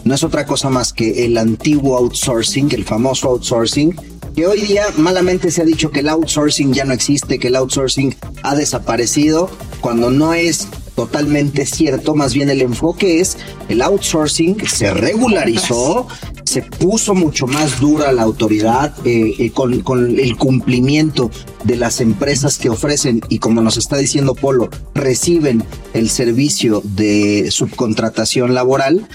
[0.04, 3.94] no es otra cosa más que el antiguo outsourcing, el famoso outsourcing,
[4.38, 7.56] que hoy día malamente se ha dicho que el outsourcing ya no existe, que el
[7.56, 13.36] outsourcing ha desaparecido, cuando no es totalmente cierto, más bien el enfoque es
[13.68, 16.06] el outsourcing se regularizó,
[16.44, 21.32] se puso mucho más dura la autoridad eh, eh, con, con, el cumplimiento
[21.64, 27.50] de las empresas que ofrecen y como nos está diciendo Polo, reciben el servicio de
[27.50, 29.08] subcontratación laboral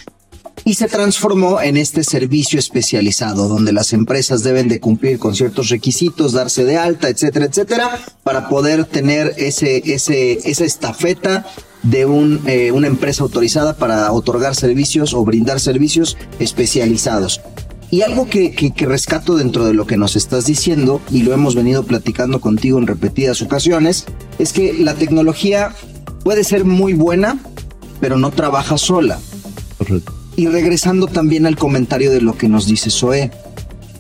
[0.66, 5.70] y se transformó en este servicio especializado donde las empresas deben de cumplir con ciertos
[5.70, 11.46] requisitos, darse de alta, etcétera, etcétera, para poder tener ese, ese, esa estafeta
[11.84, 17.42] de un, eh, una empresa autorizada para otorgar servicios o brindar servicios especializados.
[17.92, 21.34] Y algo que, que, que, rescato dentro de lo que nos estás diciendo, y lo
[21.34, 24.06] hemos venido platicando contigo en repetidas ocasiones,
[24.40, 25.76] es que la tecnología
[26.24, 27.38] puede ser muy buena,
[28.00, 29.20] pero no trabaja sola.
[29.78, 30.23] Correcto.
[30.36, 33.32] Y regresando también al comentario de lo que nos dice Zoe,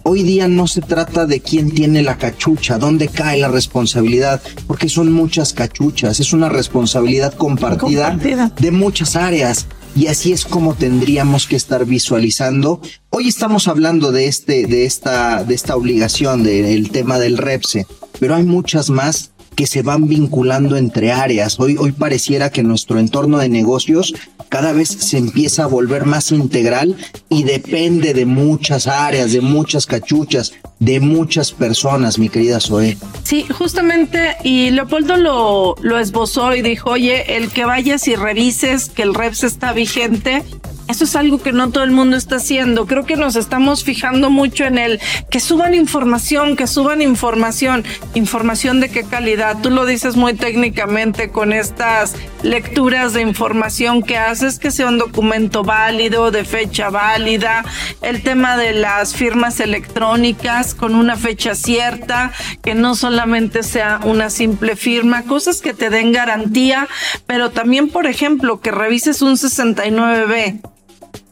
[0.03, 4.89] hoy día no se trata de quién tiene la cachucha, dónde cae la responsabilidad, porque
[4.89, 8.51] son muchas cachuchas, es una responsabilidad compartida, compartida.
[8.59, 9.67] de muchas áreas.
[9.95, 12.81] Y así es como tendríamos que estar visualizando.
[13.11, 17.85] Hoy estamos hablando de este, de esta, de esta obligación, del tema del REPSE,
[18.19, 21.59] pero hay muchas más que se van vinculando entre áreas.
[21.59, 24.13] Hoy, hoy pareciera que nuestro entorno de negocios
[24.49, 26.95] cada vez se empieza a volver más integral
[27.29, 32.97] y depende de muchas áreas, de muchas cachuchas, de muchas personas, mi querida Zoe.
[33.23, 38.89] Sí, justamente, y Leopoldo lo, lo esbozó y dijo, oye, el que vayas y revises
[38.89, 40.43] que el REPS está vigente,
[40.89, 42.85] eso es algo que no todo el mundo está haciendo.
[42.85, 47.83] Creo que nos estamos fijando mucho en el que suban información, que suban información.
[48.15, 49.57] Información de qué calidad.
[49.61, 54.97] Tú lo dices muy técnicamente con estas lecturas de información que haces, que sea un
[54.97, 57.63] documento válido, de fecha válida.
[58.01, 64.29] El tema de las firmas electrónicas con una fecha cierta, que no solamente sea una
[64.29, 66.87] simple firma, cosas que te den garantía,
[67.25, 70.72] pero también, por ejemplo, que revises un 69B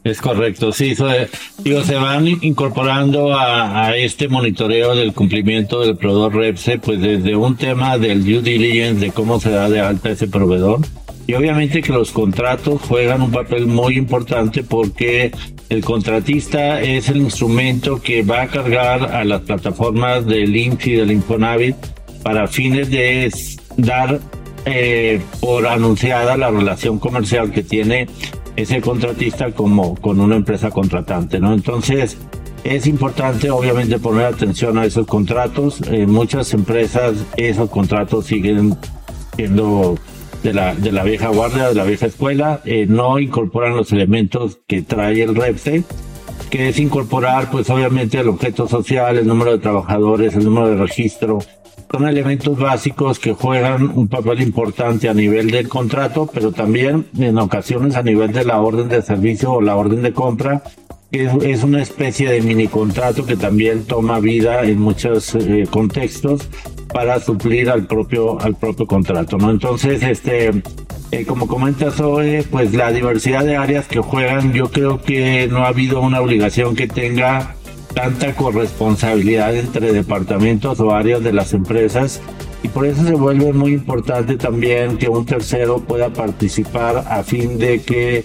[0.04, 1.28] es correcto, sí, se,
[1.58, 7.36] digo, se van incorporando a, a, este monitoreo del cumplimiento del proveedor REPSE, pues desde
[7.36, 10.80] un tema del due diligence, de cómo se da de alta ese proveedor,
[11.26, 15.30] y obviamente que los contratos juegan un papel muy importante porque
[15.68, 20.92] el contratista es el instrumento que va a cargar a las plataformas del INSS y
[20.94, 21.76] del Infonavit
[22.24, 23.32] para fines de
[23.76, 24.20] dar
[24.64, 28.08] eh, por anunciada la relación comercial que tiene
[28.56, 31.52] ese contratista como con una empresa contratante, ¿no?
[31.52, 32.18] Entonces,
[32.64, 35.80] es importante obviamente poner atención a esos contratos.
[35.88, 38.76] En muchas empresas esos contratos siguen
[39.36, 39.96] siendo
[40.42, 44.58] de la, de la vieja guardia, de la vieja escuela, eh, no incorporan los elementos
[44.66, 45.84] que trae el REPSE,
[46.50, 50.76] que es incorporar pues obviamente el objeto social, el número de trabajadores, el número de
[50.76, 51.38] registro,
[51.92, 57.36] son elementos básicos que juegan un papel importante a nivel del contrato, pero también en
[57.36, 60.62] ocasiones a nivel de la orden de servicio o la orden de compra.
[61.10, 66.48] Es, es una especie de mini contrato que también toma vida en muchos eh, contextos
[66.94, 69.36] para suplir al propio al propio contrato.
[69.50, 70.50] Entonces, este,
[71.10, 75.66] eh, como comentas hoy, pues la diversidad de áreas que juegan, yo creo que no
[75.66, 77.56] ha habido una obligación que tenga
[77.94, 82.20] tanta corresponsabilidad entre departamentos o áreas de las empresas
[82.62, 87.58] y por eso se vuelve muy importante también que un tercero pueda participar a fin
[87.58, 88.24] de que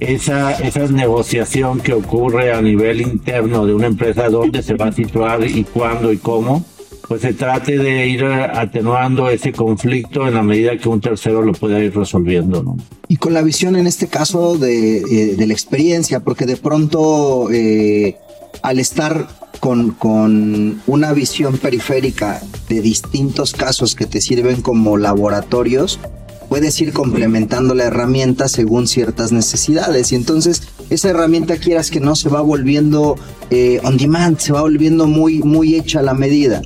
[0.00, 4.92] esa, esa negociación que ocurre a nivel interno de una empresa, dónde se va a
[4.92, 6.64] situar y cuándo y cómo,
[7.06, 11.52] pues se trate de ir atenuando ese conflicto en la medida que un tercero lo
[11.52, 12.62] pueda ir resolviendo.
[12.62, 12.76] ¿no?
[13.08, 17.48] Y con la visión en este caso de, eh, de la experiencia, porque de pronto...
[17.52, 18.16] Eh,
[18.62, 19.28] al estar
[19.60, 25.98] con, con, una visión periférica de distintos casos que te sirven como laboratorios,
[26.48, 30.12] puedes ir complementando la herramienta según ciertas necesidades.
[30.12, 33.16] Y entonces esa herramienta quieras que no se va volviendo
[33.50, 36.62] eh, on demand, se va volviendo muy, muy hecha a la medida.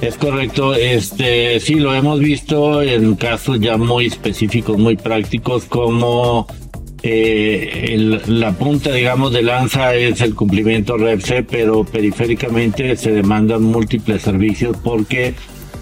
[0.00, 6.46] Es correcto, este sí lo hemos visto en casos ya muy específicos, muy prácticos, como
[7.08, 13.62] eh, el, la punta, digamos, de lanza es el cumplimiento REPSE, pero periféricamente se demandan
[13.62, 15.34] múltiples servicios porque,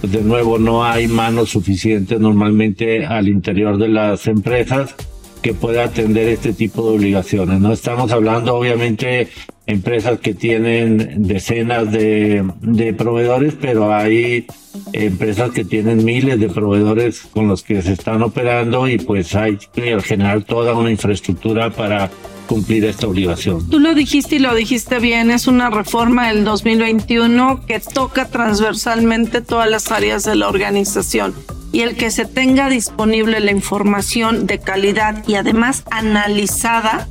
[0.03, 4.95] de nuevo, no hay manos suficientes normalmente al interior de las empresas
[5.41, 7.59] que pueda atender este tipo de obligaciones.
[7.59, 9.29] No estamos hablando, obviamente,
[9.67, 14.47] empresas que tienen decenas de, de proveedores, pero hay
[14.93, 19.59] empresas que tienen miles de proveedores con los que se están operando y pues hay
[19.73, 22.11] que generar toda una infraestructura para
[22.47, 23.69] cumplir esta obligación.
[23.71, 29.41] Tú lo dijiste y lo dijiste bien, es una reforma del 2021 que toca transversalmente
[29.41, 31.35] todas las áreas de la organización
[31.73, 37.09] y el que se tenga disponible la información de calidad y además analizada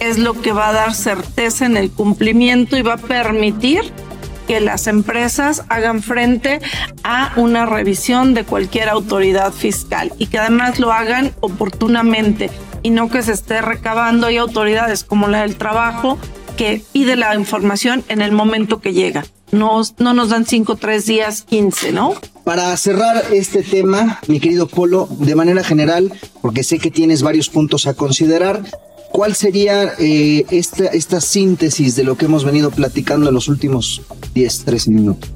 [0.00, 3.92] es lo que va a dar certeza en el cumplimiento y va a permitir
[4.46, 6.60] que las empresas hagan frente
[7.04, 12.50] a una revisión de cualquier autoridad fiscal y que además lo hagan oportunamente
[12.82, 14.26] y no que se esté recabando.
[14.26, 16.18] Hay autoridades como la del trabajo
[16.56, 19.26] que pide la información en el momento que llega.
[19.50, 22.14] No, no nos dan cinco, tres días, 15, ¿no?
[22.44, 27.48] Para cerrar este tema, mi querido Polo, de manera general, porque sé que tienes varios
[27.48, 28.62] puntos a considerar,
[29.10, 34.02] ¿cuál sería eh, esta, esta síntesis de lo que hemos venido platicando en los últimos
[34.34, 35.30] 10, 13 minutos?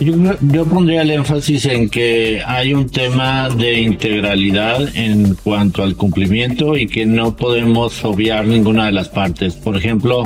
[0.00, 5.94] Yo, yo, pondría el énfasis en que hay un tema de integralidad en cuanto al
[5.94, 9.56] cumplimiento y que no podemos obviar ninguna de las partes.
[9.56, 10.22] Por ejemplo,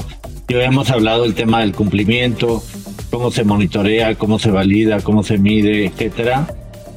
[0.48, 2.62] ya hemos hablado del tema del cumplimiento,
[3.10, 6.46] cómo se monitorea, cómo se valida, cómo se mide, etcétera.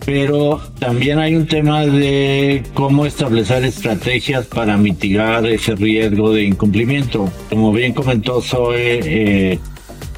[0.08, 7.30] Pero también hay un tema de cómo establecer estrategias para mitigar ese riesgo de incumplimiento.
[7.50, 9.60] Como bien comentó Zoe, eh,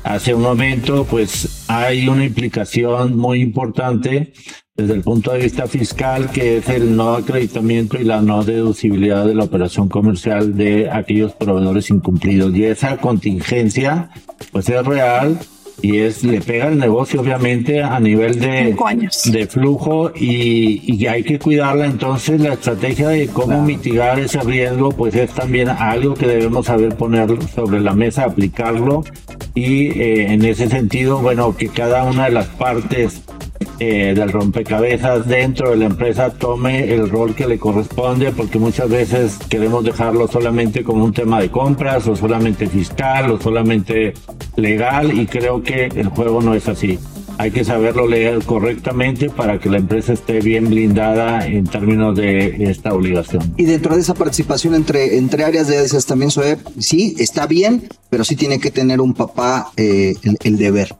[0.03, 4.31] hace un momento, pues hay una implicación muy importante
[4.75, 9.25] desde el punto de vista fiscal, que es el no acreditamiento y la no deducibilidad
[9.25, 12.55] de la operación comercial de aquellos proveedores incumplidos.
[12.55, 14.11] Y esa contingencia,
[14.51, 15.39] pues es real
[15.81, 18.75] y es le pega el negocio obviamente a nivel de,
[19.25, 21.85] de flujo y, y, hay que cuidarla.
[21.85, 26.95] Entonces la estrategia de cómo mitigar ese riesgo pues es también algo que debemos saber
[26.95, 29.03] poner sobre la mesa aplicarlo
[29.55, 33.21] y eh, en ese sentido, bueno, que cada una de las partes
[33.79, 38.89] eh, del rompecabezas dentro de la empresa tome el rol que le corresponde, porque muchas
[38.89, 44.13] veces queremos dejarlo solamente como un tema de compras o solamente fiscal o solamente
[44.55, 46.99] legal y creo que el juego no es así.
[47.37, 52.69] Hay que saberlo leer correctamente para que la empresa esté bien blindada en términos de
[52.69, 53.53] esta obligación.
[53.55, 57.87] Y dentro de esa participación entre, entre áreas de esas también, Zoe, sí, está bien,
[58.09, 60.93] pero sí tiene que tener un papá eh, el deber.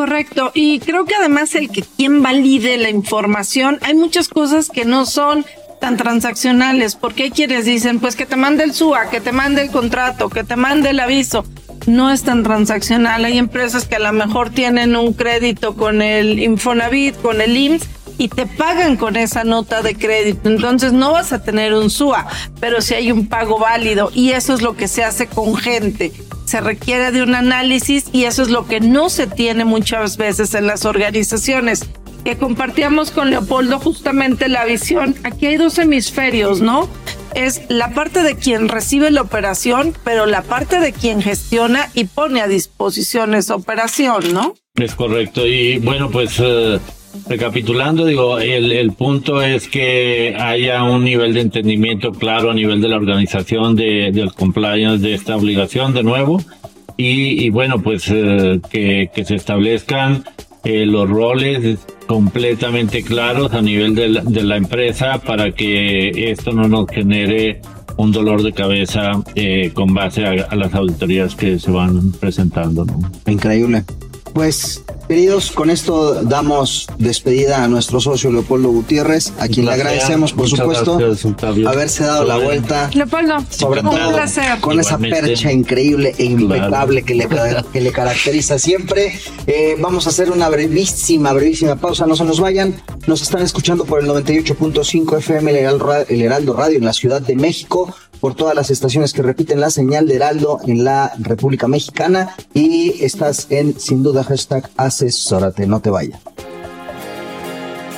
[0.00, 4.86] Correcto, y creo que además el que quien valide la información, hay muchas cosas que
[4.86, 5.44] no son
[5.78, 9.60] tan transaccionales, porque hay quienes dicen, pues que te mande el SUA, que te mande
[9.60, 11.44] el contrato, que te mande el aviso.
[11.86, 13.26] No es tan transaccional.
[13.26, 17.86] Hay empresas que a lo mejor tienen un crédito con el Infonavit, con el IMSS,
[18.20, 20.50] y te pagan con esa nota de crédito.
[20.50, 22.26] Entonces no vas a tener un SUA,
[22.60, 26.12] pero si hay un pago válido y eso es lo que se hace con gente.
[26.44, 30.54] Se requiere de un análisis y eso es lo que no se tiene muchas veces
[30.54, 31.88] en las organizaciones
[32.22, 35.14] que compartíamos con Leopoldo justamente la visión.
[35.24, 36.90] Aquí hay dos hemisferios, ¿no?
[37.34, 42.04] Es la parte de quien recibe la operación, pero la parte de quien gestiona y
[42.04, 44.56] pone a disposición esa operación, ¿no?
[44.74, 45.46] Es correcto.
[45.46, 46.78] Y bueno, pues eh,
[47.30, 52.80] recapitulando, digo, el, el, punto es que haya un nivel de entendimiento claro a nivel
[52.80, 56.42] de la organización de, del compliance de esta obligación de nuevo.
[56.96, 60.24] Y, y bueno, pues eh, que, que se establezcan
[60.64, 61.78] eh, los roles
[62.08, 67.62] completamente claros a nivel de la, de la, empresa para que esto no nos genere
[67.96, 72.84] un dolor de cabeza eh, con base a, a, las auditorías que se van presentando.
[72.84, 72.98] ¿no?
[73.30, 73.84] Increíble.
[74.32, 80.32] Pues Queridos, con esto damos despedida a nuestro socio Leopoldo Gutiérrez, a quien le agradecemos,
[80.32, 81.34] por supuesto, gracias,
[81.66, 82.88] haberse dado la vuelta.
[82.94, 83.98] Leopoldo, sobre todo
[84.60, 87.28] con esa percha increíble e impecable que, le,
[87.72, 89.18] que le caracteriza siempre.
[89.48, 92.80] Eh, vamos a hacer una brevísima, brevísima pausa, no se nos vayan.
[93.08, 97.92] Nos están escuchando por el 98.5 FM el Heraldo Radio en la Ciudad de México
[98.20, 103.02] por todas las estaciones que repiten la señal de Heraldo en la República Mexicana y
[103.02, 106.20] estás en, sin duda, hashtag asesórate, no te vayas.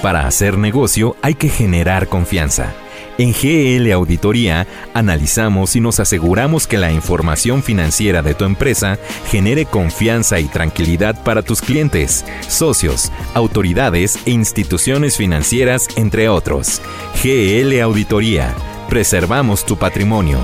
[0.03, 2.73] Para hacer negocio hay que generar confianza.
[3.19, 8.99] En GL Auditoría analizamos y nos aseguramos que la información financiera de tu empresa
[9.31, 16.81] genere confianza y tranquilidad para tus clientes, socios, autoridades e instituciones financieras, entre otros.
[17.23, 18.55] GL Auditoría
[18.89, 20.39] Preservamos tu patrimonio.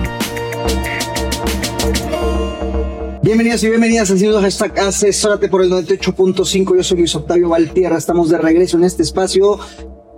[3.27, 6.77] Bienvenidos y bienvenidas al segundo hashtag Asesórate por el 98.5.
[6.77, 7.97] Yo soy Luis Octavio Valtierra.
[7.97, 9.59] Estamos de regreso en este espacio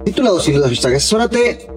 [0.05, 1.68] titulado Sin duda hashtag Asesórate.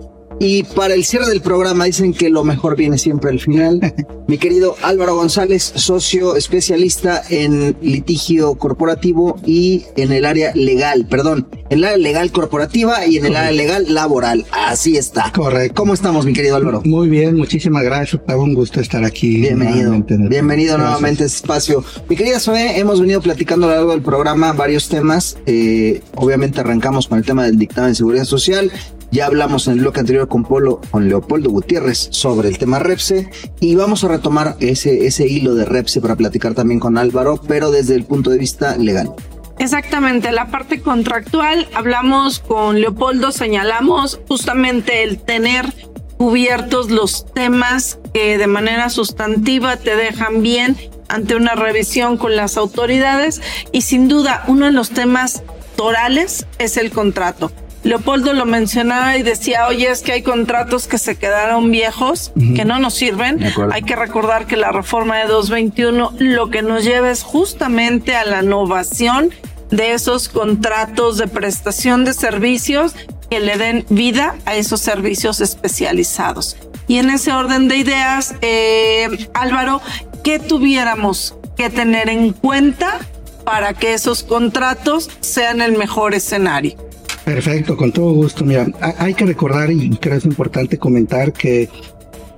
[0.44, 3.78] Y para el cierre del programa dicen que lo mejor viene siempre al final.
[4.26, 11.46] Mi querido Álvaro González, socio especialista en litigio corporativo y en el área legal, perdón,
[11.70, 14.44] en el área legal corporativa y en el área legal laboral.
[14.50, 15.30] Así está.
[15.32, 15.76] Correcto.
[15.76, 16.82] ¿Cómo estamos, mi querido Álvaro?
[16.84, 18.20] Muy bien, muchísimas gracias.
[18.36, 19.42] Un gusto estar aquí.
[19.42, 19.92] Bienvenido.
[20.28, 21.84] Bienvenido nuevamente a este espacio.
[22.08, 25.38] Mi querida Zoe, hemos venido platicando a lo largo del programa varios temas.
[25.46, 28.72] Eh, obviamente arrancamos con el tema del dictamen de seguridad social
[29.12, 33.30] ya hablamos en el bloque anterior con Polo, con Leopoldo Gutiérrez sobre el tema Repse
[33.60, 37.70] y vamos a retomar ese, ese hilo de Repse para platicar también con Álvaro, pero
[37.70, 39.14] desde el punto de vista legal.
[39.58, 45.72] Exactamente, la parte contractual, hablamos con Leopoldo, señalamos justamente el tener
[46.16, 50.76] cubiertos los temas que de manera sustantiva te dejan bien
[51.08, 53.42] ante una revisión con las autoridades
[53.72, 55.42] y sin duda uno de los temas
[55.76, 57.52] torales es el contrato
[57.84, 62.64] Leopoldo lo mencionaba y decía, oye, es que hay contratos que se quedaron viejos, que
[62.64, 63.40] no nos sirven.
[63.72, 68.24] Hay que recordar que la reforma de 221 lo que nos lleva es justamente a
[68.24, 69.30] la innovación
[69.70, 72.94] de esos contratos de prestación de servicios
[73.30, 76.56] que le den vida a esos servicios especializados.
[76.86, 79.80] Y en ese orden de ideas, eh, Álvaro,
[80.22, 82.98] ¿qué tuviéramos que tener en cuenta
[83.44, 86.76] para que esos contratos sean el mejor escenario?
[87.24, 88.44] Perfecto, con todo gusto.
[88.44, 88.66] Mira,
[88.98, 91.68] hay que recordar y creo es importante comentar que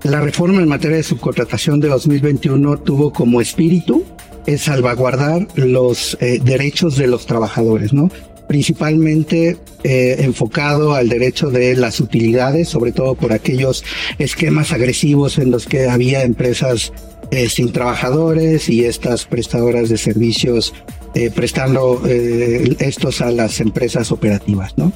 [0.03, 4.05] la reforma en materia de subcontratación de 2021 tuvo como espíritu
[4.47, 8.11] es salvaguardar los eh, derechos de los trabajadores, ¿no?
[8.47, 13.85] principalmente eh, enfocado al derecho de las utilidades, sobre todo por aquellos
[14.19, 16.93] esquemas agresivos en los que había empresas
[17.31, 20.75] eh, sin trabajadores y estas prestadoras de servicios
[21.15, 24.93] eh, prestando estos a las empresas operativas, ¿no?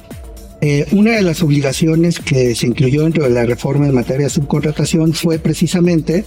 [0.91, 5.13] una de las obligaciones que se incluyó dentro de la reforma en materia de subcontratación
[5.13, 6.25] fue precisamente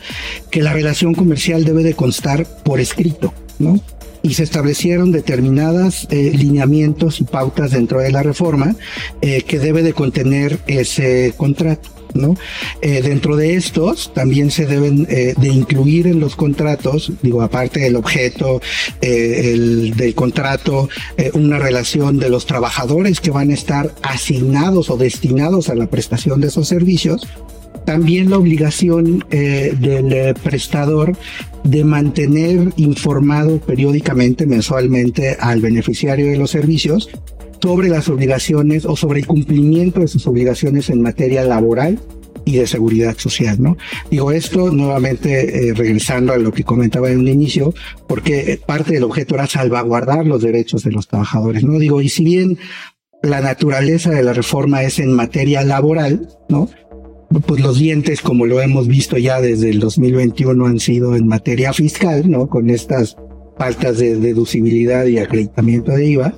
[0.50, 3.78] que la relación comercial debe de constar por escrito, ¿no?
[4.22, 8.76] Y se establecieron determinadas eh, lineamientos y pautas dentro de la reforma
[9.20, 11.88] eh, que debe de contener ese contrato.
[12.14, 12.36] ¿no?
[12.82, 17.96] Eh, dentro de estos también se deben de incluir en los contratos, digo, aparte del
[17.96, 18.60] objeto
[19.00, 20.90] el, del contrato,
[21.32, 26.42] una relación de los trabajadores que van a estar asignados o destinados a la prestación
[26.42, 27.26] de esos servicios,
[27.84, 31.16] también la obligación eh, del eh, prestador
[31.64, 37.10] de mantener informado periódicamente, mensualmente, al beneficiario de los servicios
[37.60, 42.00] sobre las obligaciones o sobre el cumplimiento de sus obligaciones en materia laboral
[42.44, 43.76] y de seguridad social, ¿no?
[44.10, 47.72] Digo esto nuevamente eh, regresando a lo que comentaba en un inicio,
[48.08, 51.78] porque parte del objeto era salvaguardar los derechos de los trabajadores, ¿no?
[51.78, 52.58] Digo, y si bien
[53.22, 56.68] la naturaleza de la reforma es en materia laboral, ¿no?
[57.40, 61.72] Pues los dientes, como lo hemos visto ya desde el 2021, han sido en materia
[61.72, 62.48] fiscal, ¿no?
[62.48, 63.16] Con estas
[63.58, 66.34] faltas de deducibilidad y acreditamiento de IVA.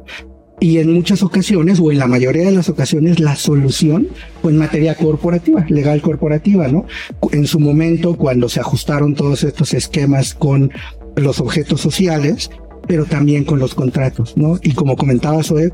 [0.60, 4.08] Y en muchas ocasiones, o en la mayoría de las ocasiones, la solución
[4.40, 6.86] fue en materia corporativa, legal corporativa, ¿no?
[7.32, 10.70] En su momento, cuando se ajustaron todos estos esquemas con
[11.16, 12.50] los objetos sociales,
[12.86, 14.58] pero también con los contratos, ¿no?
[14.62, 15.72] Y como comentaba Zoe,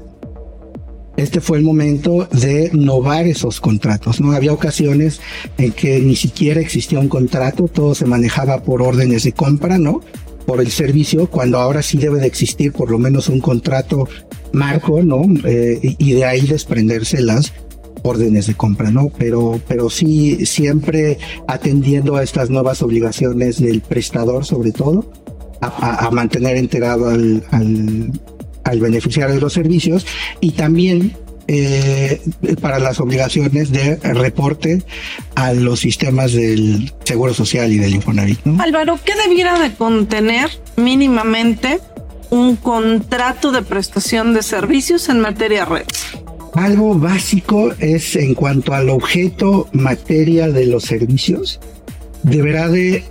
[1.16, 4.20] este fue el momento de novar esos contratos.
[4.20, 5.20] No había ocasiones
[5.58, 10.00] en que ni siquiera existía un contrato, todo se manejaba por órdenes de compra, ¿no?
[10.46, 14.08] Por el servicio, cuando ahora sí debe de existir por lo menos un contrato
[14.52, 15.22] marco, ¿no?
[15.44, 17.52] Eh, y de ahí desprenderse las
[18.02, 19.10] órdenes de compra, ¿no?
[19.18, 25.10] Pero, pero sí siempre atendiendo a estas nuevas obligaciones del prestador, sobre todo,
[25.60, 28.10] a, mantener enterado al, al
[28.80, 30.06] beneficiario de los servicios
[30.40, 31.16] y también
[31.52, 32.20] eh,
[32.60, 34.82] para las obligaciones de reporte
[35.34, 38.38] a los sistemas del Seguro Social y del Infonavit.
[38.58, 41.80] Álvaro, ¿qué debiera de contener mínimamente
[42.30, 45.86] un contrato de prestación de servicios en materia red?
[46.54, 51.60] Algo básico es en cuanto al objeto materia de los servicios,
[52.22, 53.04] deberá de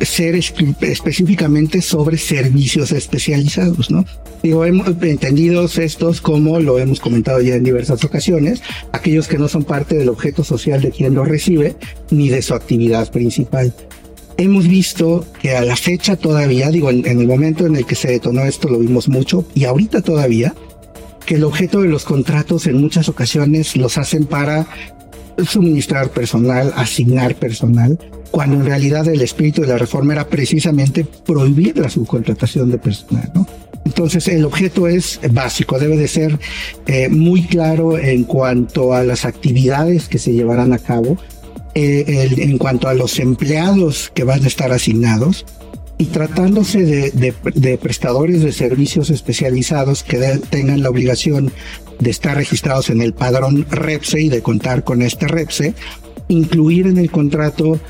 [0.00, 4.04] ser específicamente sobre servicios especializados, ¿no?
[4.42, 8.62] Digo, hemos entendido estos como lo hemos comentado ya en diversas ocasiones,
[8.92, 11.76] aquellos que no son parte del objeto social de quien lo recibe
[12.10, 13.74] ni de su actividad principal.
[14.36, 17.96] Hemos visto que a la fecha todavía, digo, en, en el momento en el que
[17.96, 20.54] se detonó esto lo vimos mucho y ahorita todavía,
[21.26, 24.66] que el objeto de los contratos en muchas ocasiones los hacen para
[25.46, 27.98] suministrar personal, asignar personal,
[28.30, 33.30] cuando en realidad el espíritu de la reforma era precisamente prohibir la subcontratación de personal,
[33.34, 33.46] ¿no?
[33.84, 36.38] Entonces el objeto es básico, debe de ser
[36.86, 41.16] eh, muy claro en cuanto a las actividades que se llevarán a cabo,
[41.74, 45.46] eh, en cuanto a los empleados que van a estar asignados
[45.98, 50.18] y tratándose de, de prestadores de servicios especializados que
[50.50, 51.52] tengan la obligación
[51.98, 55.74] de estar registrados en el padrón REPSE y de contar con este REPSE,
[56.28, 57.80] incluir en el contrato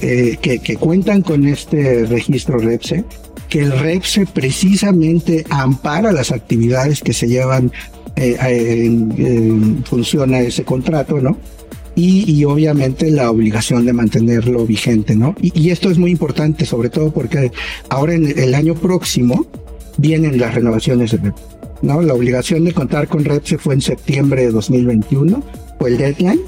[0.00, 3.04] eh, que, cuentan con este registro REPSE,
[3.50, 7.70] que el REPSE precisamente ampara las actividades que se llevan
[8.16, 11.36] eh, función a ese contrato, ¿no?
[11.96, 15.34] Y, y, obviamente la obligación de mantenerlo vigente, ¿no?
[15.40, 17.52] Y, y, esto es muy importante, sobre todo porque
[17.88, 19.46] ahora en el año próximo
[19.96, 21.44] vienen las renovaciones de REPSE,
[21.82, 22.02] ¿no?
[22.02, 25.42] La obligación de contar con REPSE fue en septiembre de 2021,
[25.78, 26.40] fue el deadline,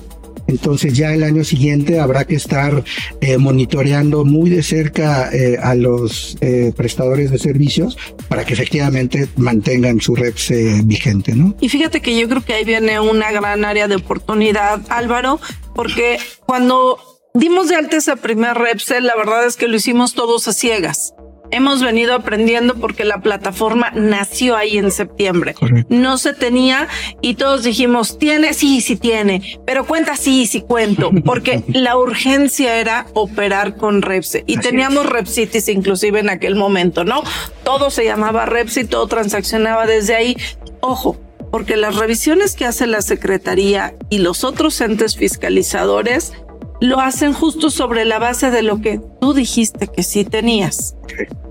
[0.47, 2.85] Entonces ya el año siguiente habrá que estar
[3.21, 7.97] eh, monitoreando muy de cerca eh, a los eh, prestadores de servicios
[8.29, 11.55] para que efectivamente mantengan su eh, vigente, ¿no?
[11.61, 15.41] Y fíjate que yo creo que ahí viene una gran área de oportunidad, Álvaro,
[15.75, 16.99] porque cuando
[17.35, 21.15] dimos de alta esa primer Repsel, la verdad es que lo hicimos todos a ciegas.
[21.51, 25.55] Hemos venido aprendiendo porque la plataforma nació ahí en septiembre.
[25.89, 26.89] No se tenía
[27.21, 28.55] y todos dijimos, ¿tiene?
[28.55, 29.59] Sí, sí tiene.
[29.67, 31.11] Pero cuenta, sí, sí cuento.
[31.25, 34.45] Porque la urgencia era operar con Repse.
[34.47, 37.23] Y teníamos Repsitis inclusive en aquel momento, ¿no?
[37.65, 40.37] Todo se llamaba Repsi, todo transaccionaba desde ahí.
[40.81, 41.19] Ojo,
[41.51, 46.33] porque las revisiones que hace la Secretaría y los otros entes fiscalizadores
[46.81, 50.95] lo hacen justo sobre la base de lo que tú dijiste que sí tenías.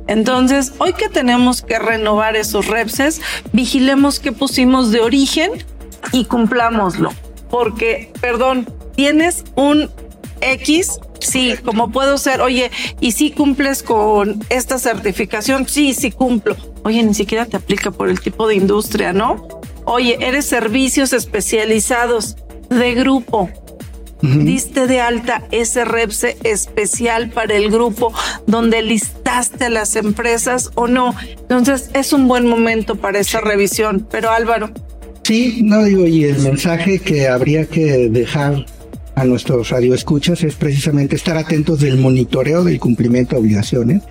[0.07, 3.21] Entonces, hoy que tenemos que renovar esos repses,
[3.53, 5.51] vigilemos que pusimos de origen
[6.11, 7.11] y cumplámoslo.
[7.49, 9.89] Porque, perdón, tienes un
[10.41, 12.69] X, sí, como puedo ser, oye,
[12.99, 16.55] y si cumples con esta certificación, sí, sí cumplo.
[16.83, 19.47] Oye, ni siquiera te aplica por el tipo de industria, ¿no?
[19.85, 22.35] Oye, eres servicios especializados
[22.69, 23.49] de grupo.
[24.21, 28.13] Diste de alta ese REPSE especial para el grupo
[28.47, 31.15] donde listaste a las empresas o no.
[31.41, 34.07] Entonces es un buen momento para esa revisión.
[34.09, 34.71] Pero Álvaro.
[35.23, 38.65] Sí, no digo, y el mensaje que habría que dejar
[39.15, 44.03] a nuestros radioescuchas es precisamente estar atentos del monitoreo del cumplimiento de obligaciones,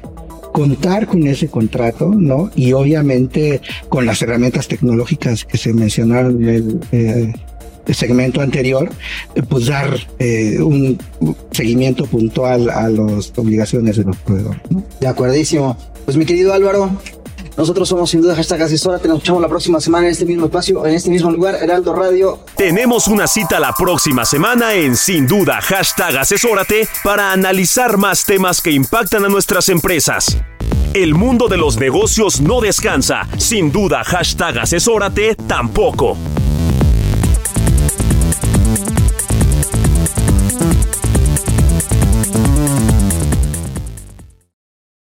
[0.52, 2.50] contar con ese contrato, ¿no?
[2.56, 7.32] Y obviamente con las herramientas tecnológicas que se mencionaron en el eh,
[7.92, 8.90] segmento anterior,
[9.34, 10.98] eh, pues dar eh, un
[11.50, 14.62] seguimiento puntual a las obligaciones de los proveedores.
[14.70, 14.82] ¿no?
[15.00, 15.76] De acuerdísimo.
[16.04, 16.90] Pues mi querido Álvaro,
[17.56, 18.98] nosotros somos sin duda hashtag asesora.
[18.98, 21.94] Te nos escuchamos la próxima semana en este mismo espacio, en este mismo lugar, Heraldo
[21.94, 22.40] Radio.
[22.56, 28.60] Tenemos una cita la próxima semana en Sin Duda, hashtag asesórate, para analizar más temas
[28.60, 30.36] que impactan a nuestras empresas.
[30.94, 33.28] El mundo de los negocios no descansa.
[33.36, 36.16] Sin duda, hashtag asesórate tampoco.